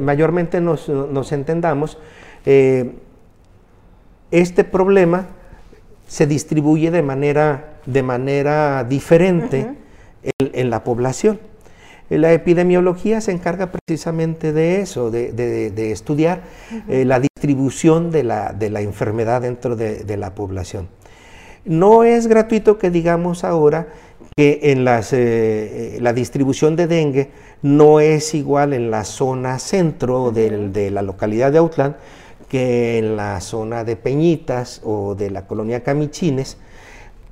mayormente 0.00 0.60
nos, 0.60 1.32
entendamos, 1.32 1.98
este 4.30 4.64
problema 4.64 5.26
se 6.06 6.28
distribuye 6.28 6.92
de 6.92 7.02
manera, 7.02 7.80
de 7.86 8.02
manera 8.04 8.84
diferente 8.84 9.74
en, 10.22 10.70
la 10.70 10.84
población. 10.84 11.40
La 12.08 12.32
epidemiología 12.32 13.20
se 13.20 13.32
encarga 13.32 13.70
precisamente 13.70 14.52
de 14.52 14.80
eso, 14.80 15.10
de, 15.10 15.92
estudiar 15.92 16.42
eh, 16.88 17.04
la 17.04 17.20
distribución 17.20 18.10
de 18.10 18.24
la, 18.24 18.80
enfermedad 18.80 19.42
dentro 19.42 19.76
de, 19.76 20.16
la 20.16 20.34
población. 20.34 20.88
No 21.64 22.04
es 22.04 22.26
gratuito 22.26 22.78
que 22.78 22.90
digamos 22.90 23.44
ahora 23.44 23.88
que 24.36 24.60
en 24.64 24.84
las, 24.84 25.12
eh, 25.12 25.96
eh, 25.96 25.98
la 26.00 26.12
distribución 26.12 26.76
de 26.76 26.86
dengue 26.86 27.30
no 27.60 28.00
es 28.00 28.34
igual 28.34 28.72
en 28.72 28.90
la 28.90 29.04
zona 29.04 29.58
centro 29.58 30.30
de 30.30 30.90
la 30.90 31.02
localidad 31.02 31.52
de 31.52 31.58
Autlán 31.58 31.96
que 32.48 32.98
en 32.98 33.16
la 33.16 33.40
zona 33.40 33.84
de 33.84 33.96
Peñitas 33.96 34.80
o 34.84 35.14
de 35.14 35.30
la 35.30 35.46
colonia 35.46 35.82
Camichines, 35.82 36.56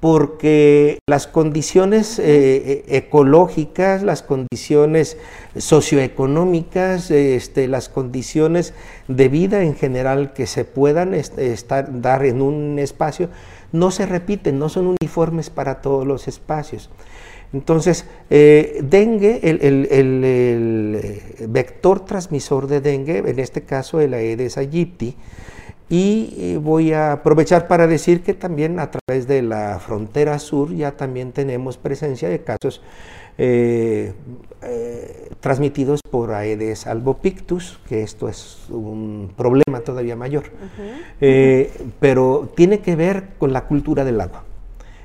porque 0.07 1.01
las 1.09 1.27
condiciones 1.27 2.21
eh, 2.21 2.23
eh, 2.25 2.85
ecológicas, 2.91 4.05
las 4.05 4.23
condiciones 4.23 5.17
socioeconómicas, 5.57 7.11
este, 7.11 7.67
las 7.67 7.89
condiciones 7.89 8.73
de 9.09 9.29
vida 9.29 9.65
en 9.65 9.75
general 9.75 10.33
que 10.33 10.47
se 10.47 10.65
puedan 10.65 11.13
estar, 11.13 12.01
dar 12.01 12.25
en 12.25 12.41
un 12.41 12.79
espacio, 12.79 13.31
no 13.73 13.91
se 13.91 14.07
repiten, 14.07 14.61
no 14.61 14.69
son 14.69 14.95
uniformes 15.01 15.51
para 15.51 15.81
todos 15.81 16.07
los 16.07 16.29
espacios. 16.29 16.89
Entonces, 17.53 18.07
eh, 18.31 18.79
dengue, 18.85 19.41
el, 19.43 21.11
vector 21.49 22.05
transmisor 22.05 22.69
de 22.69 22.81
dengue, 22.81 23.25
en 23.27 23.41
este 23.41 23.63
caso 23.63 24.01
el 24.01 24.15
Aedes 24.15 24.57
aegypti, 24.57 25.17
y 25.89 26.35
eh, 26.37 26.59
voy 26.61 26.93
a 26.93 27.13
aprovechar 27.13 27.69
para 27.69 27.87
decir 27.87 28.23
que 28.23 28.35
también 28.35 28.81
a 28.81 28.91
través 28.91 29.29
de 29.29 29.43
la 29.43 29.79
frontera 29.79 30.39
sur 30.39 30.75
ya 30.75 30.93
también 30.93 31.33
tenemos 31.33 31.77
presencia 31.77 32.29
de 32.29 32.41
casos 32.43 32.83
eh, 33.39 34.13
eh, 34.63 35.31
transmitidos 35.41 36.01
por 36.11 36.33
Aedes 36.33 36.89
albopictus, 36.89 37.79
que 37.89 38.03
esto 38.03 38.29
es 38.29 38.67
un 38.71 39.33
problema 39.37 39.81
todavía 39.85 40.17
mayor, 40.17 40.45
pero 42.01 42.51
tiene 42.57 42.81
que 42.81 42.97
ver 42.97 43.29
con 43.39 43.53
la 43.53 43.67
cultura 43.67 44.05
del 44.05 44.21
agua. 44.21 44.43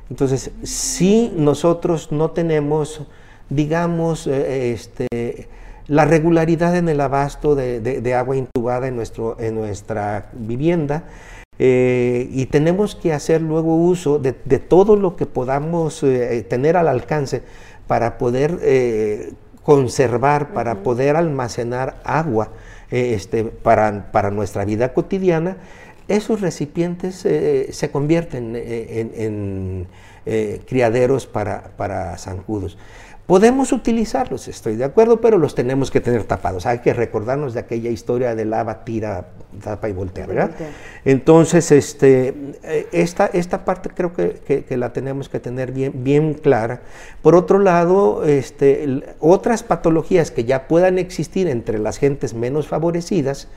Entonces, 0.09 0.51
si 0.63 1.31
nosotros 1.35 2.11
no 2.11 2.31
tenemos, 2.31 3.01
digamos, 3.49 4.27
este, 4.27 5.07
la 5.91 6.05
regularidad 6.05 6.77
en 6.77 6.87
el 6.87 7.01
abasto 7.01 7.53
de, 7.53 8.15
agua 8.15 8.37
intubada 8.37 8.87
en, 8.87 8.95
nuestro, 8.95 9.35
en 9.41 9.55
nuestra 9.55 10.29
vivienda. 10.31 11.03
Eh, 11.59 12.29
y 12.31 12.45
tenemos 12.45 12.95
que 12.95 13.11
hacer 13.11 13.41
luego 13.41 13.75
uso 13.75 14.17
de, 14.17 14.31
todo 14.31 14.95
lo 14.95 15.17
que 15.17 15.25
podamos 15.25 16.01
eh, 16.03 16.45
tener 16.49 16.77
al 16.77 16.87
alcance 16.87 17.43
para 17.87 18.17
poder 18.17 18.57
eh, 18.61 19.33
conservar, 19.63 20.53
para 20.53 20.81
poder 20.81 21.17
almacenar 21.17 21.99
agua 22.05 22.51
este, 22.89 23.43
para, 23.43 24.13
para, 24.13 24.31
nuestra 24.31 24.63
vida 24.63 24.93
cotidiana. 24.93 25.57
esos 26.07 26.39
recipientes 26.39 27.15
se 27.17 27.91
convierten 27.91 28.55
en, 28.55 29.87
criaderos 30.65 31.27
para, 31.27 31.71
para 31.75 32.17
zancudos. 32.17 32.77
Podemos 33.31 33.71
utilizarlos, 33.71 34.49
estoy 34.49 34.75
de 34.75 34.83
acuerdo, 34.83 35.21
pero 35.21 35.37
los 35.37 35.55
tenemos 35.55 35.89
que 35.89 36.01
tener 36.01 36.25
tapados. 36.25 36.65
Hay 36.65 36.79
que 36.79 36.93
recordarnos 36.93 37.53
de 37.53 37.61
aquella 37.61 37.89
historia 37.89 38.35
de 38.35 38.43
lava, 38.43 38.83
tira, 38.83 39.27
tapa 39.63 39.87
y 39.87 39.93
voltea, 39.93 40.27
¿verdad? 40.27 40.51
Entonces, 41.05 41.71
este, 41.71 42.35
eh, 42.61 42.89
esta, 42.91 43.27
esta 43.27 43.63
parte 43.63 43.89
creo 43.95 44.11
que, 44.11 44.65
la 44.75 44.91
tenemos 44.91 45.29
que 45.29 45.39
tener 45.39 45.71
bien, 45.71 46.03
bien 46.03 46.33
clara. 46.33 46.81
Por 47.21 47.35
otro 47.35 47.59
lado, 47.59 48.25
este, 48.25 49.01
otras 49.21 49.63
patologías 49.63 50.29
que 50.29 50.43
ya 50.43 50.67
puedan 50.67 50.99
existir 50.99 51.47
entre 51.47 51.79
las 51.79 51.99
gentes 51.99 52.33
menos 52.33 52.67
favorecidas, 52.67 53.47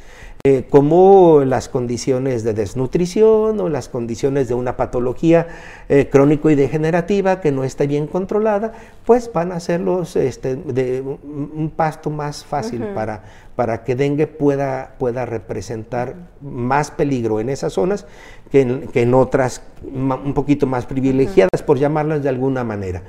eh, 0.47 0.67
como 0.69 1.41
las 1.47 1.71
condiciones 1.71 2.45
de 2.45 2.53
desnutrición 2.53 3.59
o 3.61 3.71
las 3.71 3.89
condiciones 3.89 4.47
de 4.47 4.53
una 4.53 4.77
patología 4.77 5.47
eh, 5.89 6.11
crónico 6.13 6.51
y 6.51 6.55
degenerativa 6.55 7.41
que 7.41 7.51
no 7.51 7.65
esté 7.65 7.87
bien 7.87 8.07
controlada, 8.07 8.75
pues 9.07 9.33
van 9.33 9.53
a 9.53 9.57
hacerlos 9.57 10.17
este, 10.17 10.57
de 10.57 11.01
un 11.01 11.73
pasto 11.75 12.11
más 12.11 12.45
fácil 12.45 12.89
para, 12.95 13.23
para 13.57 13.85
que 13.85 13.97
dengue 13.97 14.27
pueda, 14.27 14.97
pueda 14.99 15.25
representar 15.25 16.15
más 16.43 16.91
peligro 16.91 17.41
en 17.41 17.49
esas 17.49 17.73
zonas 17.73 18.07
que 18.51 18.61
en, 18.93 19.15
otras 19.15 19.63
un 19.83 20.35
poquito 20.35 20.67
más 20.67 20.85
privilegiadas, 20.85 21.63
por 21.65 21.79
llamarlas 21.79 22.23
de 22.23 22.29
alguna 22.29 22.65
manera. 22.65 23.03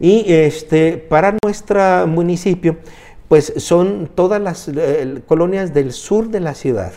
Y 0.00 0.24
este, 0.26 0.96
para 0.96 1.36
nuestro 1.44 2.06
municipio, 2.08 2.78
pues 3.30 3.52
son 3.58 4.10
todas 4.12 4.42
las 4.42 4.66
eh, 4.66 5.22
colonias 5.24 5.72
del 5.72 5.92
sur 5.92 6.30
de 6.30 6.40
la 6.40 6.52
ciudad, 6.52 6.90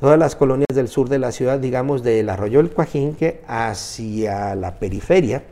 todas 0.00 0.18
las 0.18 0.34
colonias 0.34 0.74
del 0.74 0.88
sur 0.88 1.10
de 1.10 1.18
la 1.18 1.32
ciudad, 1.32 1.58
digamos, 1.58 2.02
del 2.02 2.30
arroyo 2.30 2.62
del 2.62 2.70
Coajinque 2.70 3.42
hacia 3.46 4.54
la 4.54 4.78
periferia. 4.78 5.42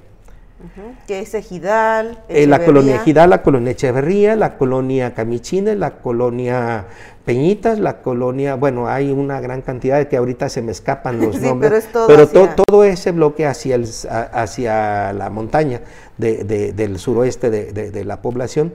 Que 1.06 1.20
es 1.20 1.34
Ejidal. 1.34 2.24
Eh, 2.30 2.46
la 2.46 2.64
colonia 2.64 2.96
Ejidal, 2.96 3.28
la 3.28 3.42
colonia 3.42 3.72
Echeverría, 3.72 4.34
la 4.34 4.56
colonia 4.56 5.12
Camichines, 5.12 5.76
la 5.76 5.98
colonia 5.98 6.86
Peñitas, 7.26 7.78
la 7.78 8.00
colonia, 8.00 8.54
bueno, 8.54 8.88
hay 8.88 9.12
una 9.12 9.42
gran 9.42 9.60
cantidad 9.60 9.98
de 9.98 10.08
que 10.08 10.16
ahorita 10.16 10.48
se 10.48 10.62
me 10.62 10.72
escapan 10.72 11.20
los 11.24 11.38
nombres, 11.38 11.86
pero, 12.06 12.26
todo, 12.26 12.82
ese 12.84 13.12
bloque 13.12 13.44
hacia, 13.44 13.74
el, 13.74 13.86
hacia 14.32 15.12
la 15.12 15.28
montaña 15.28 15.82
del 16.16 16.98
suroeste 16.98 17.50
de, 17.50 18.04
la 18.06 18.22
población 18.22 18.72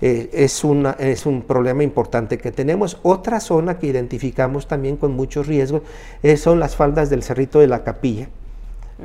eh, 0.00 0.30
es, 0.32 0.64
una, 0.64 0.92
es 0.92 1.26
un 1.26 1.42
problema 1.42 1.82
importante 1.82 2.38
que 2.38 2.52
tenemos. 2.52 2.98
Otra 3.02 3.40
zona 3.40 3.78
que 3.78 3.86
identificamos 3.86 4.66
también 4.66 4.96
con 4.96 5.12
muchos 5.12 5.46
riesgos 5.46 5.82
eh, 6.22 6.36
son 6.36 6.60
las 6.60 6.76
faldas 6.76 7.10
del 7.10 7.22
Cerrito 7.22 7.60
de 7.60 7.66
la 7.66 7.84
Capilla. 7.84 8.28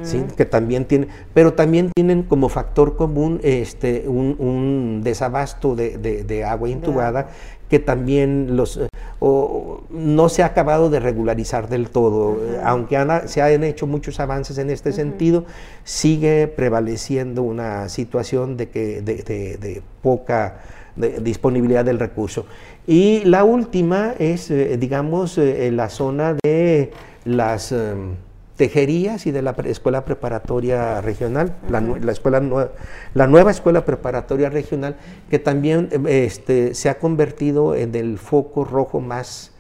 ¿Sí? 0.03 0.23
Que 0.37 0.45
también 0.45 0.85
tienen, 0.85 1.09
pero 1.33 1.53
también 1.53 1.91
tienen 1.93 2.23
como 2.23 2.47
factor 2.47 2.95
común 2.95 3.41
este, 3.43 4.07
un, 4.07 5.01
desabasto 5.03 5.75
de, 5.75 6.45
agua 6.47 6.69
intubada 6.69 7.27
que 7.67 7.77
también 7.77 8.55
los, 8.55 8.79
no 9.21 10.29
se 10.29 10.43
ha 10.43 10.47
acabado 10.47 10.89
de 10.89 10.99
regularizar 10.99 11.69
del 11.69 11.89
todo. 11.89 12.37
Aunque 12.63 12.97
se 13.25 13.41
han 13.41 13.63
hecho 13.63 13.85
muchos 13.85 14.19
avances 14.19 14.57
en 14.57 14.69
este 14.69 14.91
sentido, 14.91 15.45
sigue 15.83 16.47
prevaleciendo 16.47 17.43
una 17.43 17.87
situación 17.89 18.57
de, 18.57 18.69
que, 18.69 19.01
de, 19.01 19.81
poca 20.01 20.59
disponibilidad 20.95 21.85
del 21.85 21.99
recurso. 21.99 22.45
Y 22.87 23.23
la 23.25 23.43
última 23.43 24.13
es, 24.17 24.51
eh, 24.51 24.77
digamos, 24.77 25.37
eh, 25.37 25.67
en 25.67 25.77
la 25.77 25.89
zona 25.89 26.35
de 26.43 26.91
las... 27.25 27.71
Em, 27.71 28.15
tejerías 28.57 29.25
y 29.25 29.31
de 29.31 29.41
la 29.41 29.55
escuela 29.65 30.05
preparatoria 30.05 31.01
regional, 31.01 31.55
la, 31.67 32.11
escuela 32.11 32.69
la 33.15 33.25
nueva 33.25 33.49
escuela 33.49 33.85
preparatoria 33.85 34.51
regional, 34.51 34.97
que 35.31 35.39
también 35.39 35.89
este, 36.07 36.75
se 36.75 36.87
ha 36.89 36.99
convertido 36.99 37.73
en 37.73 37.95
el 37.95 38.19
foco 38.19 38.63
rojo 38.63 38.99
más 38.99 39.51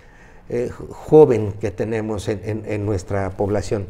eh, 0.49 0.69
joven 0.89 1.53
que 1.59 1.71
tenemos 1.71 2.27
en, 2.27 2.85
nuestra 2.85 3.31
población. 3.31 3.87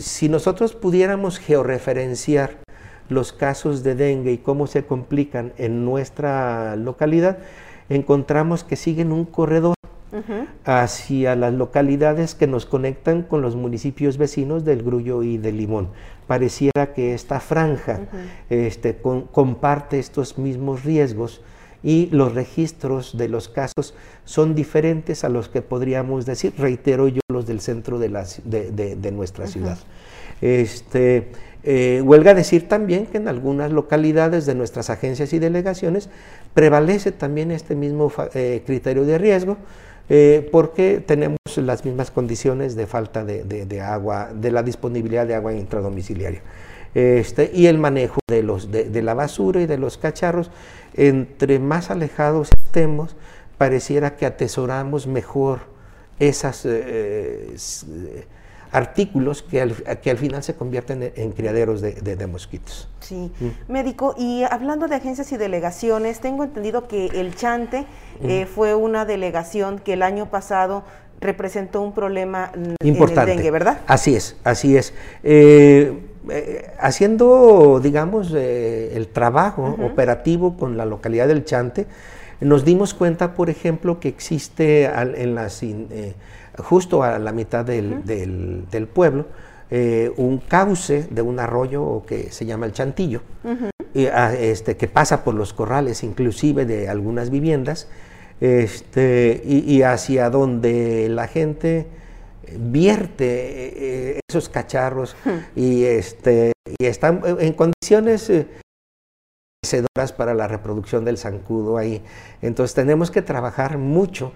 Si 0.00 0.28
nosotros 0.28 0.74
pudiéramos 0.74 1.38
georreferenciar 1.38 2.65
los 3.08 3.32
casos 3.32 3.82
de 3.82 3.94
dengue 3.94 4.32
y 4.32 4.38
cómo 4.38 4.66
se 4.66 4.84
complican 4.84 5.52
en 5.58 5.84
nuestra 5.84 6.76
localidad, 6.76 7.38
encontramos 7.88 8.64
que 8.64 8.76
siguen 8.76 9.12
un 9.12 9.24
corredor 9.24 9.76
hacia 10.64 11.36
las 11.36 11.52
localidades 11.52 12.34
que 12.34 12.46
nos 12.46 12.64
conectan 12.64 13.22
con 13.22 13.42
los 13.42 13.54
municipios 13.54 14.16
vecinos 14.16 14.64
del 14.64 14.82
Grullo 14.82 15.22
y 15.22 15.36
del 15.36 15.58
Limón. 15.58 15.88
Pareciera 16.26 16.94
que 16.94 17.14
esta 17.14 17.38
franja 17.38 18.00
este, 18.48 18.96
comparte 19.32 19.98
estos 19.98 20.38
mismos 20.38 20.84
riesgos 20.84 21.42
y 21.82 22.08
los 22.10 22.34
registros 22.34 23.16
de 23.16 23.28
los 23.28 23.48
casos 23.48 23.94
son 24.24 24.54
diferentes 24.54 25.22
a 25.22 25.28
los 25.28 25.48
que 25.48 25.62
podríamos 25.62 26.26
decir, 26.26 26.54
reitero 26.58 27.08
yo, 27.08 27.20
los 27.32 27.46
del 27.46 27.60
centro 27.60 27.98
de, 27.98 28.08
de, 28.08 29.12
nuestra 29.12 29.46
ciudad. 29.46 29.78
Este, 30.40 31.30
eh, 31.68 32.00
huelga 32.00 32.32
decir 32.32 32.68
también 32.68 33.06
que 33.06 33.16
en 33.16 33.26
algunas 33.26 33.72
localidades 33.72 34.46
de 34.46 34.54
nuestras 34.54 34.88
agencias 34.88 35.32
y 35.32 35.40
delegaciones 35.40 36.08
prevalece 36.54 37.10
también 37.10 37.50
este 37.50 37.74
mismo 37.74 38.12
eh, 38.34 38.62
criterio 38.64 39.04
de 39.04 39.18
riesgo, 39.18 39.56
eh, 40.08 40.48
porque 40.52 41.02
tenemos 41.04 41.38
las 41.56 41.84
mismas 41.84 42.12
condiciones 42.12 42.76
de 42.76 42.86
falta 42.86 43.24
de, 43.24 43.80
agua, 43.80 44.30
de 44.32 44.52
la 44.52 44.62
disponibilidad 44.62 45.26
de 45.26 45.34
agua 45.34 45.54
intradomiciliaria. 45.54 46.40
Este, 46.94 47.50
y 47.52 47.66
el 47.66 47.78
manejo 47.78 48.20
de, 48.28 48.44
los, 48.44 48.70
de, 48.70 49.02
la 49.02 49.14
basura 49.14 49.60
y 49.60 49.66
de 49.66 49.76
los 49.76 49.98
cacharros, 49.98 50.52
entre 50.94 51.58
más 51.58 51.90
alejados 51.90 52.50
estemos, 52.64 53.16
pareciera 53.58 54.14
que 54.14 54.24
atesoramos 54.24 55.08
mejor 55.08 55.62
esos 56.20 56.62
eh, 56.64 57.56
artículos 58.76 59.42
que 59.42 59.62
al, 59.62 59.74
que 59.74 60.10
al, 60.10 60.18
final 60.18 60.42
se 60.42 60.54
convierten 60.54 61.12
en, 61.16 61.32
criaderos 61.32 61.80
de, 61.80 62.26
mosquitos. 62.26 62.88
Sí, 63.00 63.32
mm. 63.40 63.72
médico, 63.72 64.14
y 64.18 64.42
hablando 64.42 64.86
de 64.86 64.96
agencias 64.96 65.32
y 65.32 65.38
delegaciones, 65.38 66.20
tengo 66.20 66.44
entendido 66.44 66.86
que 66.86 67.06
el 67.06 67.34
Chante 67.34 67.86
eh, 68.22 68.44
fue 68.46 68.74
una 68.74 69.06
delegación 69.06 69.78
que 69.78 69.94
el 69.94 70.02
año 70.02 70.30
pasado 70.30 70.84
representó 71.20 71.80
un 71.80 71.94
problema 71.94 72.52
Importante. 72.82 73.22
en 73.22 73.28
el 73.30 73.36
dengue, 73.36 73.50
¿verdad? 73.50 73.80
Así 73.86 74.14
es, 74.14 74.36
así 74.44 74.76
es. 74.76 74.92
Eh, 75.24 75.98
eh, 76.28 76.70
haciendo, 76.78 77.80
digamos, 77.82 78.34
el 78.34 79.08
trabajo 79.08 79.74
operativo 79.82 80.58
con 80.58 80.76
la 80.76 80.84
localidad 80.84 81.28
del 81.28 81.46
Chante, 81.46 81.86
nos 82.40 82.66
dimos 82.66 82.92
cuenta, 82.92 83.34
por 83.34 83.48
ejemplo, 83.48 83.98
que 84.00 84.08
existe 84.08 84.84
en 84.84 85.34
las, 85.34 85.62
justo 86.58 87.02
a 87.02 87.18
la 87.18 87.32
mitad 87.32 87.64
del, 87.64 88.04
del, 88.04 88.86
pueblo 88.86 89.26
un 90.16 90.38
cauce 90.38 91.08
de 91.10 91.22
un 91.22 91.40
arroyo 91.40 92.04
que 92.06 92.30
se 92.30 92.46
llama 92.46 92.66
el 92.66 92.72
Chantillo, 92.72 93.22
ah, 94.12 94.32
este, 94.34 94.76
que 94.76 94.86
pasa 94.88 95.24
por 95.24 95.34
los 95.34 95.52
corrales 95.52 96.02
inclusive 96.04 96.66
de 96.66 96.88
algunas 96.88 97.30
viviendas 97.30 97.88
este, 98.40 99.42
y, 99.44 99.82
hacia 99.82 100.28
donde 100.28 101.08
la 101.08 101.26
gente 101.26 101.86
vierte 102.58 103.24
eh, 104.16 104.20
esos 104.28 104.48
cacharros 104.48 105.16
y, 105.54 105.84
este, 105.84 106.52
y 106.78 106.84
están 106.84 107.22
en 107.24 107.52
condiciones 107.54 108.28
eh, 108.30 108.46
para 110.16 110.34
la 110.34 110.46
reproducción 110.46 111.04
del 111.04 111.18
zancudo 111.18 111.78
ahí. 111.78 112.02
Entonces 112.42 112.74
tenemos 112.74 113.10
que 113.10 113.22
trabajar 113.22 113.78
mucho. 113.78 114.32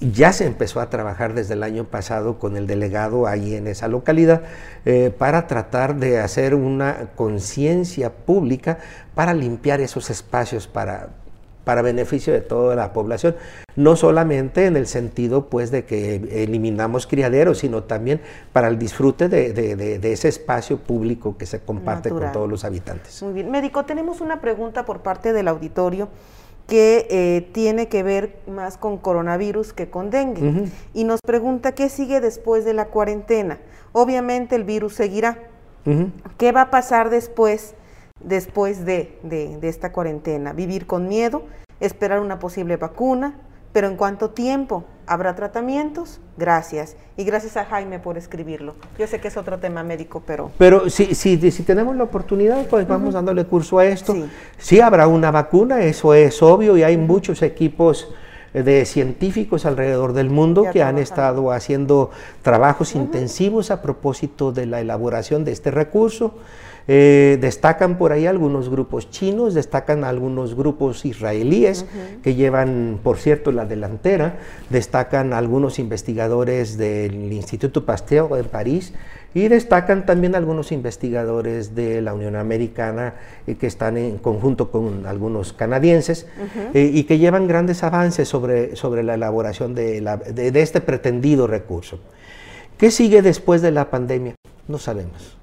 Ya 0.00 0.32
se 0.32 0.46
empezó 0.46 0.80
a 0.80 0.90
trabajar 0.90 1.34
desde 1.34 1.54
el 1.54 1.62
año 1.64 1.84
pasado 1.84 2.38
con 2.38 2.56
el 2.56 2.66
delegado 2.66 3.26
ahí 3.26 3.54
en 3.54 3.66
esa 3.66 3.88
localidad 3.88 4.42
eh, 4.84 5.12
para 5.16 5.48
tratar 5.48 5.96
de 5.96 6.20
hacer 6.20 6.54
una 6.54 7.08
conciencia 7.16 8.10
pública 8.12 8.78
para 9.16 9.34
limpiar 9.34 9.80
esos 9.80 10.08
espacios 10.10 10.68
para, 10.68 11.08
para 11.68 11.82
beneficio 11.82 12.32
de 12.32 12.40
toda 12.40 12.74
la 12.76 12.94
población, 12.94 13.36
no 13.76 13.94
solamente 13.94 14.64
en 14.64 14.78
el 14.78 14.86
sentido 14.86 15.50
pues 15.50 15.70
de 15.70 15.84
que 15.84 16.42
eliminamos 16.44 17.06
criaderos, 17.06 17.58
sino 17.58 17.82
también 17.82 18.22
para 18.54 18.68
el 18.68 18.78
disfrute 18.78 19.28
de, 19.28 20.00
ese 20.02 20.28
espacio 20.28 20.78
público 20.78 21.36
que 21.36 21.44
se 21.44 21.60
comparte 21.60 22.08
con 22.08 22.32
todos 22.32 22.48
los 22.48 22.64
habitantes. 22.64 23.22
Muy 23.22 23.34
bien, 23.34 23.50
médico, 23.50 23.84
tenemos 23.84 24.22
una 24.22 24.40
pregunta 24.40 24.86
por 24.86 25.00
parte 25.00 25.34
del 25.34 25.46
auditorio 25.46 26.08
que 26.68 27.08
eh, 27.10 27.48
tiene 27.52 27.88
que 27.88 28.04
ver 28.04 28.38
más 28.46 28.76
con 28.76 28.98
coronavirus 28.98 29.72
que 29.72 29.90
con 29.90 30.10
dengue. 30.10 30.70
Y 30.94 31.02
nos 31.02 31.20
pregunta 31.20 31.72
qué 31.72 31.88
sigue 31.88 32.20
después 32.20 32.64
de 32.64 32.74
la 32.74 32.86
cuarentena. 32.86 33.58
Obviamente 33.92 34.54
el 34.54 34.62
virus 34.62 34.94
seguirá. 34.94 35.38
¿Qué 36.36 36.52
va 36.52 36.62
a 36.62 36.70
pasar 36.70 37.08
después 37.08 37.74
después 38.20 38.84
de, 38.84 39.58
esta 39.62 39.92
cuarentena. 39.92 40.52
Vivir 40.52 40.86
con 40.86 41.08
miedo, 41.08 41.42
esperar 41.80 42.20
una 42.20 42.38
posible 42.38 42.76
vacuna, 42.76 43.34
pero 43.78 43.86
¿en 43.86 43.96
cuánto 43.96 44.30
tiempo? 44.30 44.82
¿Habrá 45.06 45.36
tratamientos? 45.36 46.18
Gracias. 46.36 46.96
Y 47.16 47.22
gracias 47.22 47.56
a 47.56 47.64
Jaime 47.64 48.00
por 48.00 48.18
escribirlo. 48.18 48.74
Yo 48.98 49.06
sé 49.06 49.20
que 49.20 49.28
es 49.28 49.36
otro 49.36 49.60
tema 49.60 49.84
médico, 49.84 50.20
pero... 50.26 50.50
Pero 50.58 50.90
si, 50.90 51.14
si, 51.14 51.52
si 51.52 51.62
tenemos 51.62 51.94
la 51.94 52.02
oportunidad, 52.02 52.66
pues 52.66 52.88
vamos 52.88 53.14
dándole 53.14 53.44
curso 53.44 53.78
a 53.78 53.84
esto. 53.84 54.16
Sí. 54.56 54.80
habrá 54.80 55.06
una 55.06 55.30
vacuna, 55.30 55.78
eso 55.82 56.12
es 56.12 56.42
obvio, 56.42 56.76
y 56.76 56.82
hay 56.82 56.96
muchos 56.96 57.40
equipos 57.42 58.12
de 58.52 58.84
científicos 58.84 59.64
alrededor 59.64 60.12
del 60.12 60.28
mundo 60.28 60.64
que 60.72 60.82
han 60.82 60.98
estado 60.98 61.52
haciendo 61.52 62.10
trabajos 62.42 62.96
intensivos 62.96 63.70
a 63.70 63.80
propósito 63.80 64.50
de 64.50 64.66
la 64.66 64.80
elaboración 64.80 65.44
de 65.44 65.52
este 65.52 65.70
recurso. 65.70 66.34
Eh, 66.90 67.36
destacan 67.38 67.98
por 67.98 68.12
ahí 68.12 68.26
algunos 68.26 68.70
grupos 68.70 69.10
chinos, 69.10 69.52
destacan 69.52 70.04
algunos 70.04 70.54
grupos 70.54 71.04
israelíes 71.04 71.84
que 72.22 72.34
llevan, 72.34 72.98
por 73.02 73.18
cierto, 73.18 73.52
la 73.52 73.66
delantera, 73.66 74.38
destacan 74.70 75.34
algunos 75.34 75.78
investigadores 75.78 76.78
del 76.78 77.30
Instituto 77.30 77.84
Pasteur 77.84 78.38
en 78.38 78.46
París 78.46 78.94
y 79.34 79.48
destacan 79.48 80.06
también 80.06 80.34
algunos 80.34 80.72
investigadores 80.72 81.74
de 81.74 82.00
la 82.00 82.14
Unión 82.14 82.36
Americana 82.36 83.16
eh, 83.46 83.56
que 83.56 83.66
están 83.66 83.98
en 83.98 84.16
conjunto 84.16 84.70
con 84.70 85.04
algunos 85.04 85.52
canadienses 85.52 86.26
eh, 86.72 86.90
y 86.90 87.04
que 87.04 87.18
llevan 87.18 87.46
grandes 87.46 87.82
avances 87.82 88.26
sobre, 88.28 88.76
sobre 88.76 89.02
la 89.02 89.12
elaboración 89.12 89.74
de, 89.74 90.00
de 90.00 90.62
este 90.62 90.80
pretendido 90.80 91.46
recurso. 91.46 92.00
¿Qué 92.78 92.90
sigue 92.90 93.20
después 93.20 93.60
de 93.60 93.72
la 93.72 93.90
pandemia? 93.90 94.34
No 94.68 94.78
sabemos. 94.78 95.37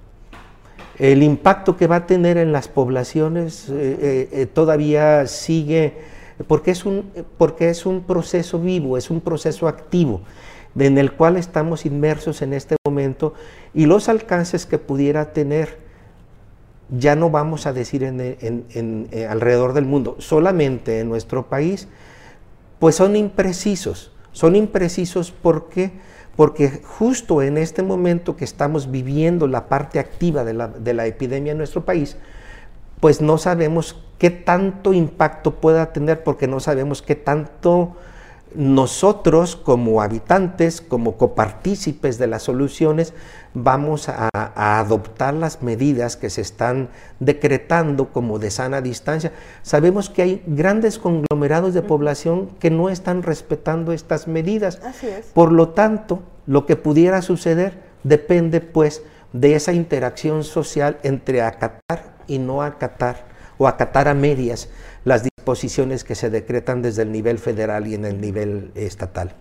El 0.98 1.24
impacto 1.24 1.76
que 1.76 1.88
va 1.88 1.98
a 1.98 2.08
tener 2.08 2.38
en 2.38 2.52
las 2.52 2.68
poblaciones 2.68 3.68
eh, 3.70 3.74
eh, 3.74 4.30
eh, 4.32 4.46
todavía 4.46 5.28
sigue, 5.28 5.94
porque 6.48 6.72
es, 6.72 6.86
un, 6.86 7.12
porque 7.38 7.70
es 7.70 7.86
un 7.86 8.04
proceso 8.04 8.60
vivo, 8.60 8.98
es 8.98 9.10
un 9.10 9.20
proceso 9.20 9.68
activo 9.68 10.22
en 10.78 10.98
el 10.98 11.14
cual 11.14 11.38
estamos 11.38 11.86
inmersos 11.86 12.42
en 12.42 12.54
este 12.54 12.76
momento 12.86 13.34
y 13.74 13.86
los 13.86 14.10
alcances 14.10 14.66
que 14.66 14.78
pudiera 14.78 15.32
tener, 15.32 15.80
ya 16.90 17.16
no 17.16 17.30
vamos 17.30 17.66
a 17.66 17.74
decir 17.74 18.04
en, 18.04 19.10
alrededor 19.30 19.74
del 19.74 19.86
mundo, 19.86 20.16
solamente 20.20 21.00
en 21.00 21.10
nuestro 21.10 21.48
país, 21.48 21.88
pues 22.80 22.96
son 22.96 23.16
imprecisos. 23.16 24.12
Son 24.36 24.56
imprecisos 24.58 25.32
porque 25.32 25.94
porque 26.36 26.82
justo 26.84 27.42
en 27.42 27.58
este 27.58 27.82
momento 27.82 28.36
que 28.36 28.44
estamos 28.44 28.92
viviendo 28.92 29.48
la 29.48 29.68
parte 29.68 30.00
activa 30.00 30.44
de 30.44 30.54
la, 30.54 31.06
epidemia 31.06 31.54
en 31.54 31.58
nuestro 31.58 31.86
país, 31.86 32.18
pues 33.00 33.22
no 33.22 33.38
sabemos 33.38 34.04
qué 34.18 34.32
tanto 34.32 34.94
impacto 34.94 35.56
pueda 35.56 35.94
tener, 35.94 36.24
porque 36.24 36.48
no 36.48 36.60
sabemos 36.60 37.02
qué 37.02 37.16
tanto 37.16 37.96
nosotros 38.58 39.56
como 39.56 40.02
habitantes, 40.02 40.82
como 40.82 41.18
copartícipes 41.18 42.18
de 42.18 42.28
las 42.28 42.44
soluciones, 42.44 43.14
vamos 43.54 44.10
a, 44.10 44.30
adoptar 44.56 45.34
las 45.34 45.62
medidas 45.62 46.18
que 46.18 46.30
se 46.30 46.42
están 46.42 46.90
decretando 47.20 48.12
como 48.12 48.40
de 48.40 48.52
sana 48.52 48.82
distancia. 48.82 49.32
Sabemos 49.64 50.10
que 50.10 50.22
hay 50.22 50.44
grandes 50.46 51.00
conglomerados 51.00 51.74
de 51.74 51.82
población 51.82 52.50
que 52.60 52.70
no 52.70 52.90
están 52.90 53.24
respetando 53.24 53.92
estas 53.92 54.28
medidas. 54.28 54.80
Por 55.34 55.52
lo 55.52 55.70
tanto, 55.70 56.22
lo 56.46 56.66
que 56.66 56.76
pudiera 56.76 57.22
suceder 57.22 57.80
depende 58.04 58.62
pues 58.62 59.02
de 59.34 59.56
esa 59.56 59.74
interacción 59.74 60.44
social 60.44 60.98
entre 61.04 61.42
acatar 61.42 62.16
y 62.28 62.40
no 62.40 62.62
acatar, 62.62 63.26
o 63.58 63.68
acatar 63.68 64.08
a 64.08 64.14
medias 64.14 64.70
las 65.06 65.24
disposiciones 65.24 66.04
que 66.04 66.16
se 66.16 66.30
decretan 66.30 66.82
desde 66.82 67.04
el 67.04 67.12
nivel 67.12 67.40
federal 67.40 67.88
y 67.88 67.94
en 67.94 68.06
el 68.06 68.20
nivel 68.20 68.72
estatal. 68.76 69.34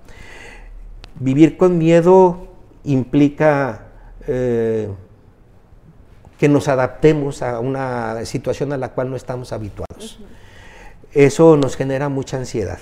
Vivir 1.19 1.57
con 1.57 1.79
miedo 1.79 2.49
implica 2.85 3.87
eh, 4.27 4.89
que 6.39 6.49
nos 6.49 6.69
adaptemos 6.69 7.43
a 7.43 7.59
una 7.61 8.25
situación 8.27 8.73
a 8.73 8.77
la 8.77 8.91
cual 8.91 9.11
no 9.11 9.17
estamos 9.17 9.53
habituados. 9.53 10.21
Eso 11.13 11.57
nos 11.57 11.77
genera 11.77 12.09
mucha 12.09 12.37
ansiedad. 12.37 12.79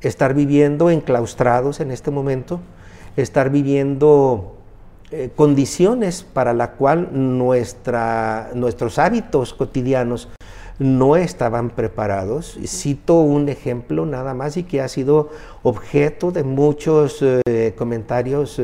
Estar 0.00 0.34
viviendo 0.34 0.90
enclaustrados 0.90 1.80
en 1.80 1.92
este 1.92 2.10
momento, 2.10 2.60
estar 3.16 3.48
viviendo 3.48 4.58
eh, 5.12 5.30
condiciones 5.34 6.24
para 6.24 6.52
la 6.52 6.72
cual 6.72 7.10
nuestra, 7.12 8.50
nuestros 8.54 8.98
hábitos 8.98 9.54
cotidianos 9.54 10.28
no 10.82 11.16
estaban 11.16 11.70
preparados. 11.70 12.58
Cito 12.66 13.20
un 13.20 13.48
ejemplo 13.48 14.06
nada 14.06 14.34
más 14.34 14.56
y 14.56 14.64
que 14.64 14.80
ha 14.80 14.88
sido 14.88 15.30
objeto 15.62 16.30
de 16.32 16.44
muchos 16.44 17.22
eh, 17.22 17.74
comentarios 17.76 18.60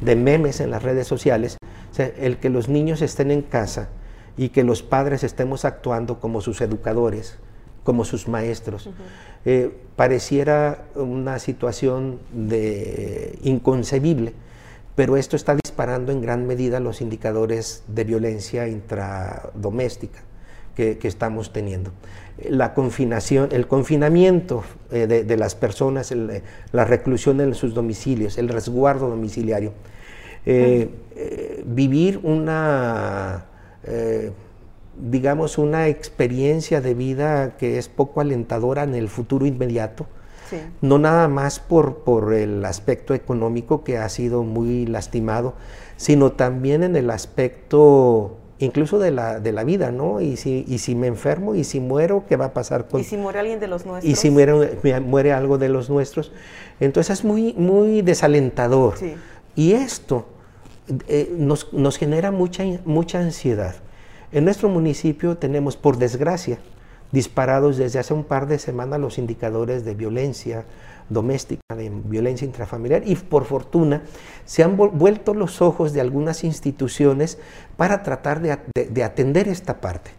de 0.00 0.16
memes 0.16 0.60
en 0.60 0.70
las 0.70 0.82
redes 0.82 1.06
sociales, 1.06 1.56
el 1.98 2.38
que 2.38 2.50
los 2.50 2.68
niños 2.68 3.02
estén 3.02 3.30
en 3.30 3.42
casa 3.42 3.88
y 4.36 4.48
que 4.48 4.64
los 4.64 4.82
padres 4.82 5.22
estemos 5.22 5.64
actuando 5.64 6.20
como 6.20 6.40
sus 6.40 6.60
educadores, 6.60 7.38
como 7.84 8.04
sus 8.04 8.28
maestros. 8.28 8.90
Eh, 9.44 9.76
pareciera 9.96 10.84
una 10.94 11.38
situación 11.38 12.18
de 12.32 13.38
inconcebible, 13.42 14.32
pero 14.94 15.16
esto 15.16 15.36
está 15.36 15.54
disparando 15.54 16.12
en 16.12 16.20
gran 16.20 16.46
medida 16.46 16.80
los 16.80 17.00
indicadores 17.00 17.84
de 17.88 18.04
violencia 18.04 18.68
intradoméstica 18.68 20.22
que, 20.74 20.98
estamos 21.02 21.52
teniendo. 21.52 21.90
La 22.48 22.74
confinación, 22.74 23.48
el 23.52 23.66
confinamiento 23.66 24.64
eh, 24.90 25.06
de, 25.06 25.36
las 25.36 25.54
personas, 25.54 26.12
la 26.72 26.84
reclusión 26.84 27.40
en 27.40 27.54
sus 27.54 27.74
domicilios, 27.74 28.38
el 28.38 28.48
resguardo 28.48 29.08
domiciliario, 29.08 29.72
eh, 30.46 30.90
eh, 31.16 31.62
vivir 31.64 32.20
una, 32.22 33.46
eh, 33.84 34.32
digamos, 35.00 35.56
una 35.56 35.88
experiencia 35.88 36.82
de 36.82 36.92
vida 36.94 37.56
que 37.56 37.78
es 37.78 37.88
poco 37.88 38.20
alentadora 38.20 38.82
en 38.82 38.94
el 38.94 39.08
futuro 39.08 39.46
inmediato. 39.46 40.06
No 40.82 40.98
nada 40.98 41.26
más 41.26 41.58
por, 41.58 42.04
por 42.04 42.32
el 42.32 42.64
aspecto 42.64 43.12
económico 43.12 43.82
que 43.82 43.98
ha 43.98 44.08
sido 44.08 44.44
muy 44.44 44.86
lastimado, 44.86 45.54
sino 45.96 46.32
también 46.32 46.84
en 46.84 46.94
el 46.94 47.10
aspecto 47.10 48.36
incluso 48.58 48.98
de 48.98 49.10
la, 49.10 49.40
de 49.40 49.52
la 49.52 49.64
vida, 49.64 49.90
¿no? 49.90 50.20
Y 50.20 50.36
si, 50.36 50.64
y 50.68 50.78
si 50.78 50.94
me 50.94 51.06
enfermo 51.06 51.54
y 51.54 51.64
si 51.64 51.80
muero, 51.80 52.24
¿qué 52.28 52.36
va 52.36 52.46
a 52.46 52.54
pasar 52.54 52.88
con... 52.88 53.00
Y 53.00 53.04
si 53.04 53.16
muere 53.16 53.40
alguien 53.40 53.60
de 53.60 53.66
los 53.66 53.84
nuestros. 53.84 54.10
Y 54.10 54.16
si 54.16 54.30
muere, 54.30 55.00
muere 55.00 55.32
algo 55.32 55.58
de 55.58 55.68
los 55.68 55.90
nuestros. 55.90 56.32
Entonces 56.80 57.18
es 57.18 57.24
muy, 57.24 57.52
muy 57.54 58.02
desalentador. 58.02 58.94
Y 59.56 59.72
esto 59.72 60.26
eh, 61.08 61.32
nos, 61.36 61.72
nos, 61.72 61.96
genera 61.96 62.30
mucha, 62.30 62.64
mucha 62.84 63.20
ansiedad. 63.20 63.74
En 64.32 64.44
nuestro 64.44 64.68
municipio 64.68 65.36
tenemos, 65.36 65.76
por 65.76 65.96
desgracia, 65.98 66.58
disparados 67.12 67.76
desde 67.76 67.98
hace 68.00 68.14
un 68.14 68.24
par 68.24 68.46
de 68.48 68.58
semanas 68.58 69.00
los 69.00 69.18
indicadores 69.18 69.84
de 69.84 69.94
violencia 69.94 70.64
doméstica, 71.08 71.60
de 71.76 71.90
violencia 71.90 72.44
intrafamiliar 72.46 73.02
y 73.06 73.14
por 73.16 73.44
fortuna 73.44 74.02
se 74.44 74.62
han 74.62 74.76
vuelto 74.76 75.34
los 75.34 75.62
ojos 75.62 75.92
de 75.92 76.00
algunas 76.00 76.44
instituciones 76.44 77.38
para 77.76 78.02
tratar 78.02 78.40
de, 78.40 78.58
de 78.74 79.04
atender 79.04 79.48
esta 79.48 79.80
parte. 79.80 80.10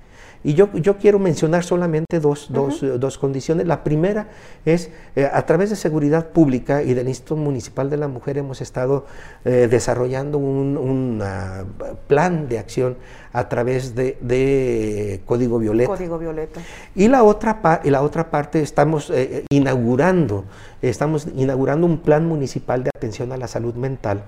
Y 0.43 0.53
yo, 0.53 0.71
yo 0.73 0.97
quiero 0.97 1.19
mencionar 1.19 1.63
solamente 1.63 2.19
dos, 2.19 2.49
dos, 2.51 3.17
condiciones. 3.17 3.65
La 3.65 3.83
primera 3.83 4.27
es, 4.65 4.91
eh, 5.15 5.29
a 5.31 5.45
través 5.45 5.69
de 5.69 5.75
Seguridad 5.75 6.27
Pública 6.27 6.83
y 6.83 6.93
del 6.93 7.07
Instituto 7.07 7.35
Municipal 7.35 7.89
de 7.89 7.97
la 7.97 8.07
Mujer 8.07 8.37
hemos 8.37 8.61
estado 8.61 9.05
eh, 9.43 9.67
desarrollando 9.69 10.37
un 10.37 11.23
plan 12.07 12.47
de 12.47 12.59
acción 12.59 12.97
a 13.35 13.49
través 13.49 13.95
de, 13.95 15.21
Código 15.25 15.59
Violeta. 15.59 15.91
Código 15.91 16.17
Violeta. 16.17 16.61
Y 16.95 17.09
la 17.09 17.23
otra, 17.23 17.81
y 17.83 17.89
la 17.89 18.01
otra 18.01 18.31
parte 18.31 18.61
estamos 18.61 19.09
eh, 19.09 19.45
inaugurando, 19.49 20.45
estamos 20.81 21.27
inaugurando 21.35 21.85
un 21.85 21.97
plan 21.99 22.25
municipal 22.25 22.83
de 22.83 22.91
atención 22.95 23.31
a 23.33 23.37
la 23.37 23.47
salud 23.47 23.73
mental 23.75 24.23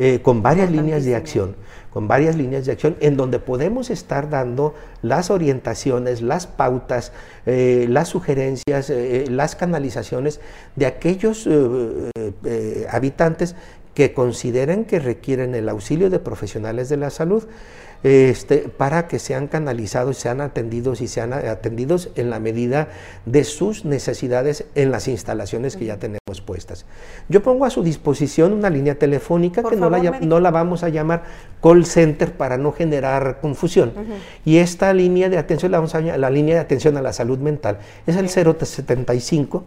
eh, 0.00 0.20
con 0.22 0.42
varias 0.44 0.70
líneas 0.70 1.04
de 1.04 1.16
acción, 1.16 1.56
con 1.92 2.06
varias 2.06 2.36
líneas 2.36 2.64
de 2.64 2.70
acción 2.70 2.96
en 3.00 3.16
donde 3.16 3.40
podemos 3.40 3.90
estar 3.90 4.30
dando 4.30 4.76
las 5.02 5.28
orientaciones, 5.28 6.22
las 6.22 6.46
pautas, 6.46 7.10
eh, 7.46 7.86
las 7.88 8.06
sugerencias, 8.06 8.90
eh, 8.90 9.24
las 9.28 9.56
canalizaciones 9.56 10.40
de 10.76 10.86
aquellos 10.86 11.48
habitantes 12.88 13.56
que 13.94 14.12
consideren 14.12 14.84
que 14.84 15.00
requieren 15.00 15.56
el 15.56 15.68
auxilio 15.68 16.10
de 16.10 16.20
profesionales 16.20 16.88
de 16.88 16.96
la 16.96 17.10
salud 17.10 17.42
este, 18.02 18.58
para 18.58 19.08
que 19.08 19.18
sean 19.18 19.48
canalizados, 19.48 20.16
sean 20.18 20.40
atendidos 20.40 21.00
y 21.00 21.08
sean 21.08 21.32
atendidos 21.32 22.10
en 22.14 22.30
la 22.30 22.38
medida 22.38 22.88
de 23.26 23.44
sus 23.44 23.84
necesidades 23.84 24.64
en 24.74 24.90
las 24.90 25.08
instalaciones 25.08 25.76
que 25.76 25.86
ya 25.86 25.98
tenemos 25.98 26.18
puestas. 26.44 26.86
Yo 27.28 27.42
pongo 27.42 27.64
a 27.64 27.70
su 27.70 27.82
disposición 27.82 28.52
una 28.52 28.70
línea 28.70 28.94
telefónica 28.96 29.62
que 29.62 29.76
no, 29.76 29.90
la, 29.90 30.20
no, 30.20 30.40
la, 30.40 30.50
vamos 30.50 30.82
a 30.82 30.88
llamar 30.88 31.24
call 31.62 31.84
center 31.84 32.32
para 32.32 32.56
no 32.56 32.72
generar 32.72 33.40
confusión. 33.40 33.92
Y 34.44 34.58
esta 34.58 34.92
línea 34.92 35.28
de 35.28 35.38
atención 35.38 35.72
la 35.72 35.78
vamos 35.78 35.94
a 35.94 36.00
la 36.00 36.30
línea 36.30 36.54
de 36.54 36.60
atención 36.60 36.96
a 36.96 37.02
la 37.02 37.12
salud 37.12 37.38
mental. 37.38 37.78
Es 38.06 38.16
el 38.16 38.28
075 38.28 39.64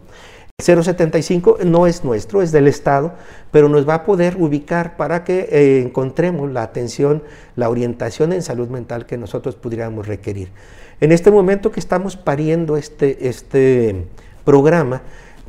075 0.62 1.58
no 1.64 1.86
es 1.86 2.04
nuestro, 2.04 2.42
es 2.42 2.52
del 2.52 2.68
Estado, 2.68 3.12
pero 3.50 3.68
nos 3.68 3.88
va 3.88 3.94
a 3.94 4.04
poder 4.04 4.36
ubicar 4.38 4.96
para 4.96 5.24
que 5.24 5.48
eh, 5.50 5.82
encontremos 5.82 6.50
la 6.50 6.62
atención, 6.62 7.22
la 7.56 7.68
orientación 7.68 8.32
en 8.32 8.42
salud 8.42 8.68
mental 8.68 9.06
que 9.06 9.18
nosotros 9.18 9.56
pudiéramos 9.56 10.06
requerir. 10.06 10.48
En 11.00 11.12
este 11.12 11.30
momento 11.30 11.70
que 11.72 11.80
estamos 11.80 12.16
pariendo 12.16 12.76
este, 12.76 13.28
este 13.28 14.06
programa 14.44 15.02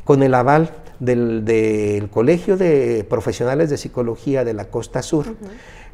con 0.04 0.22
el 0.22 0.34
aval 0.34 0.70
del, 1.00 2.08
Colegio 2.10 2.56
de 2.56 3.04
Profesionales 3.08 3.70
de 3.70 3.76
Psicología 3.76 4.44
de 4.44 4.54
la 4.54 4.66
Costa 4.66 5.02
Sur, 5.02 5.26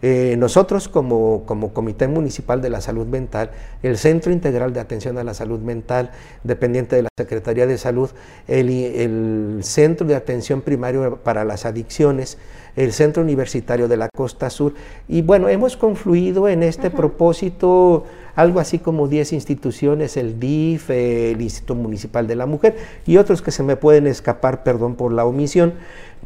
eh, 0.02 0.36
nosotros 0.38 0.88
como, 0.88 1.44
Comité 1.74 2.08
Municipal 2.08 2.62
de 2.62 2.70
la 2.70 2.80
Salud 2.80 3.06
Mental, 3.06 3.50
el 3.82 3.98
Centro 3.98 4.32
Integral 4.32 4.72
de 4.72 4.80
Atención 4.80 5.18
a 5.18 5.24
la 5.24 5.34
Salud 5.34 5.60
Mental, 5.60 6.10
dependiente 6.42 6.96
de 6.96 7.02
la 7.02 7.08
Secretaría 7.18 7.66
de 7.66 7.76
Salud, 7.76 8.10
el, 8.48 9.60
Centro 9.62 10.06
de 10.06 10.14
Atención 10.14 10.62
Primario 10.62 11.16
para 11.22 11.44
las 11.44 11.66
Adicciones, 11.66 12.38
el 12.76 12.92
Centro 12.92 13.22
Universitario 13.22 13.88
de 13.88 13.98
la 13.98 14.08
Costa 14.08 14.48
Sur, 14.48 14.74
y 15.06 15.20
bueno, 15.20 15.48
hemos 15.48 15.76
confluido 15.76 16.48
en 16.48 16.62
este 16.62 16.90
propósito 16.90 18.04
algo 18.40 18.60
así 18.60 18.78
como 18.78 19.08
10 19.08 19.32
instituciones, 19.32 20.16
el 20.16 20.40
DIF, 20.40 20.90
el 20.90 21.40
Instituto 21.40 21.74
Municipal 21.74 22.26
de 22.26 22.36
la 22.36 22.46
Mujer 22.46 22.76
y 23.06 23.16
otros 23.16 23.42
que 23.42 23.50
se 23.50 23.62
me 23.62 23.76
pueden 23.76 24.06
escapar, 24.06 24.62
perdón 24.62 24.94
por 24.94 25.12
la 25.12 25.24
omisión, 25.24 25.74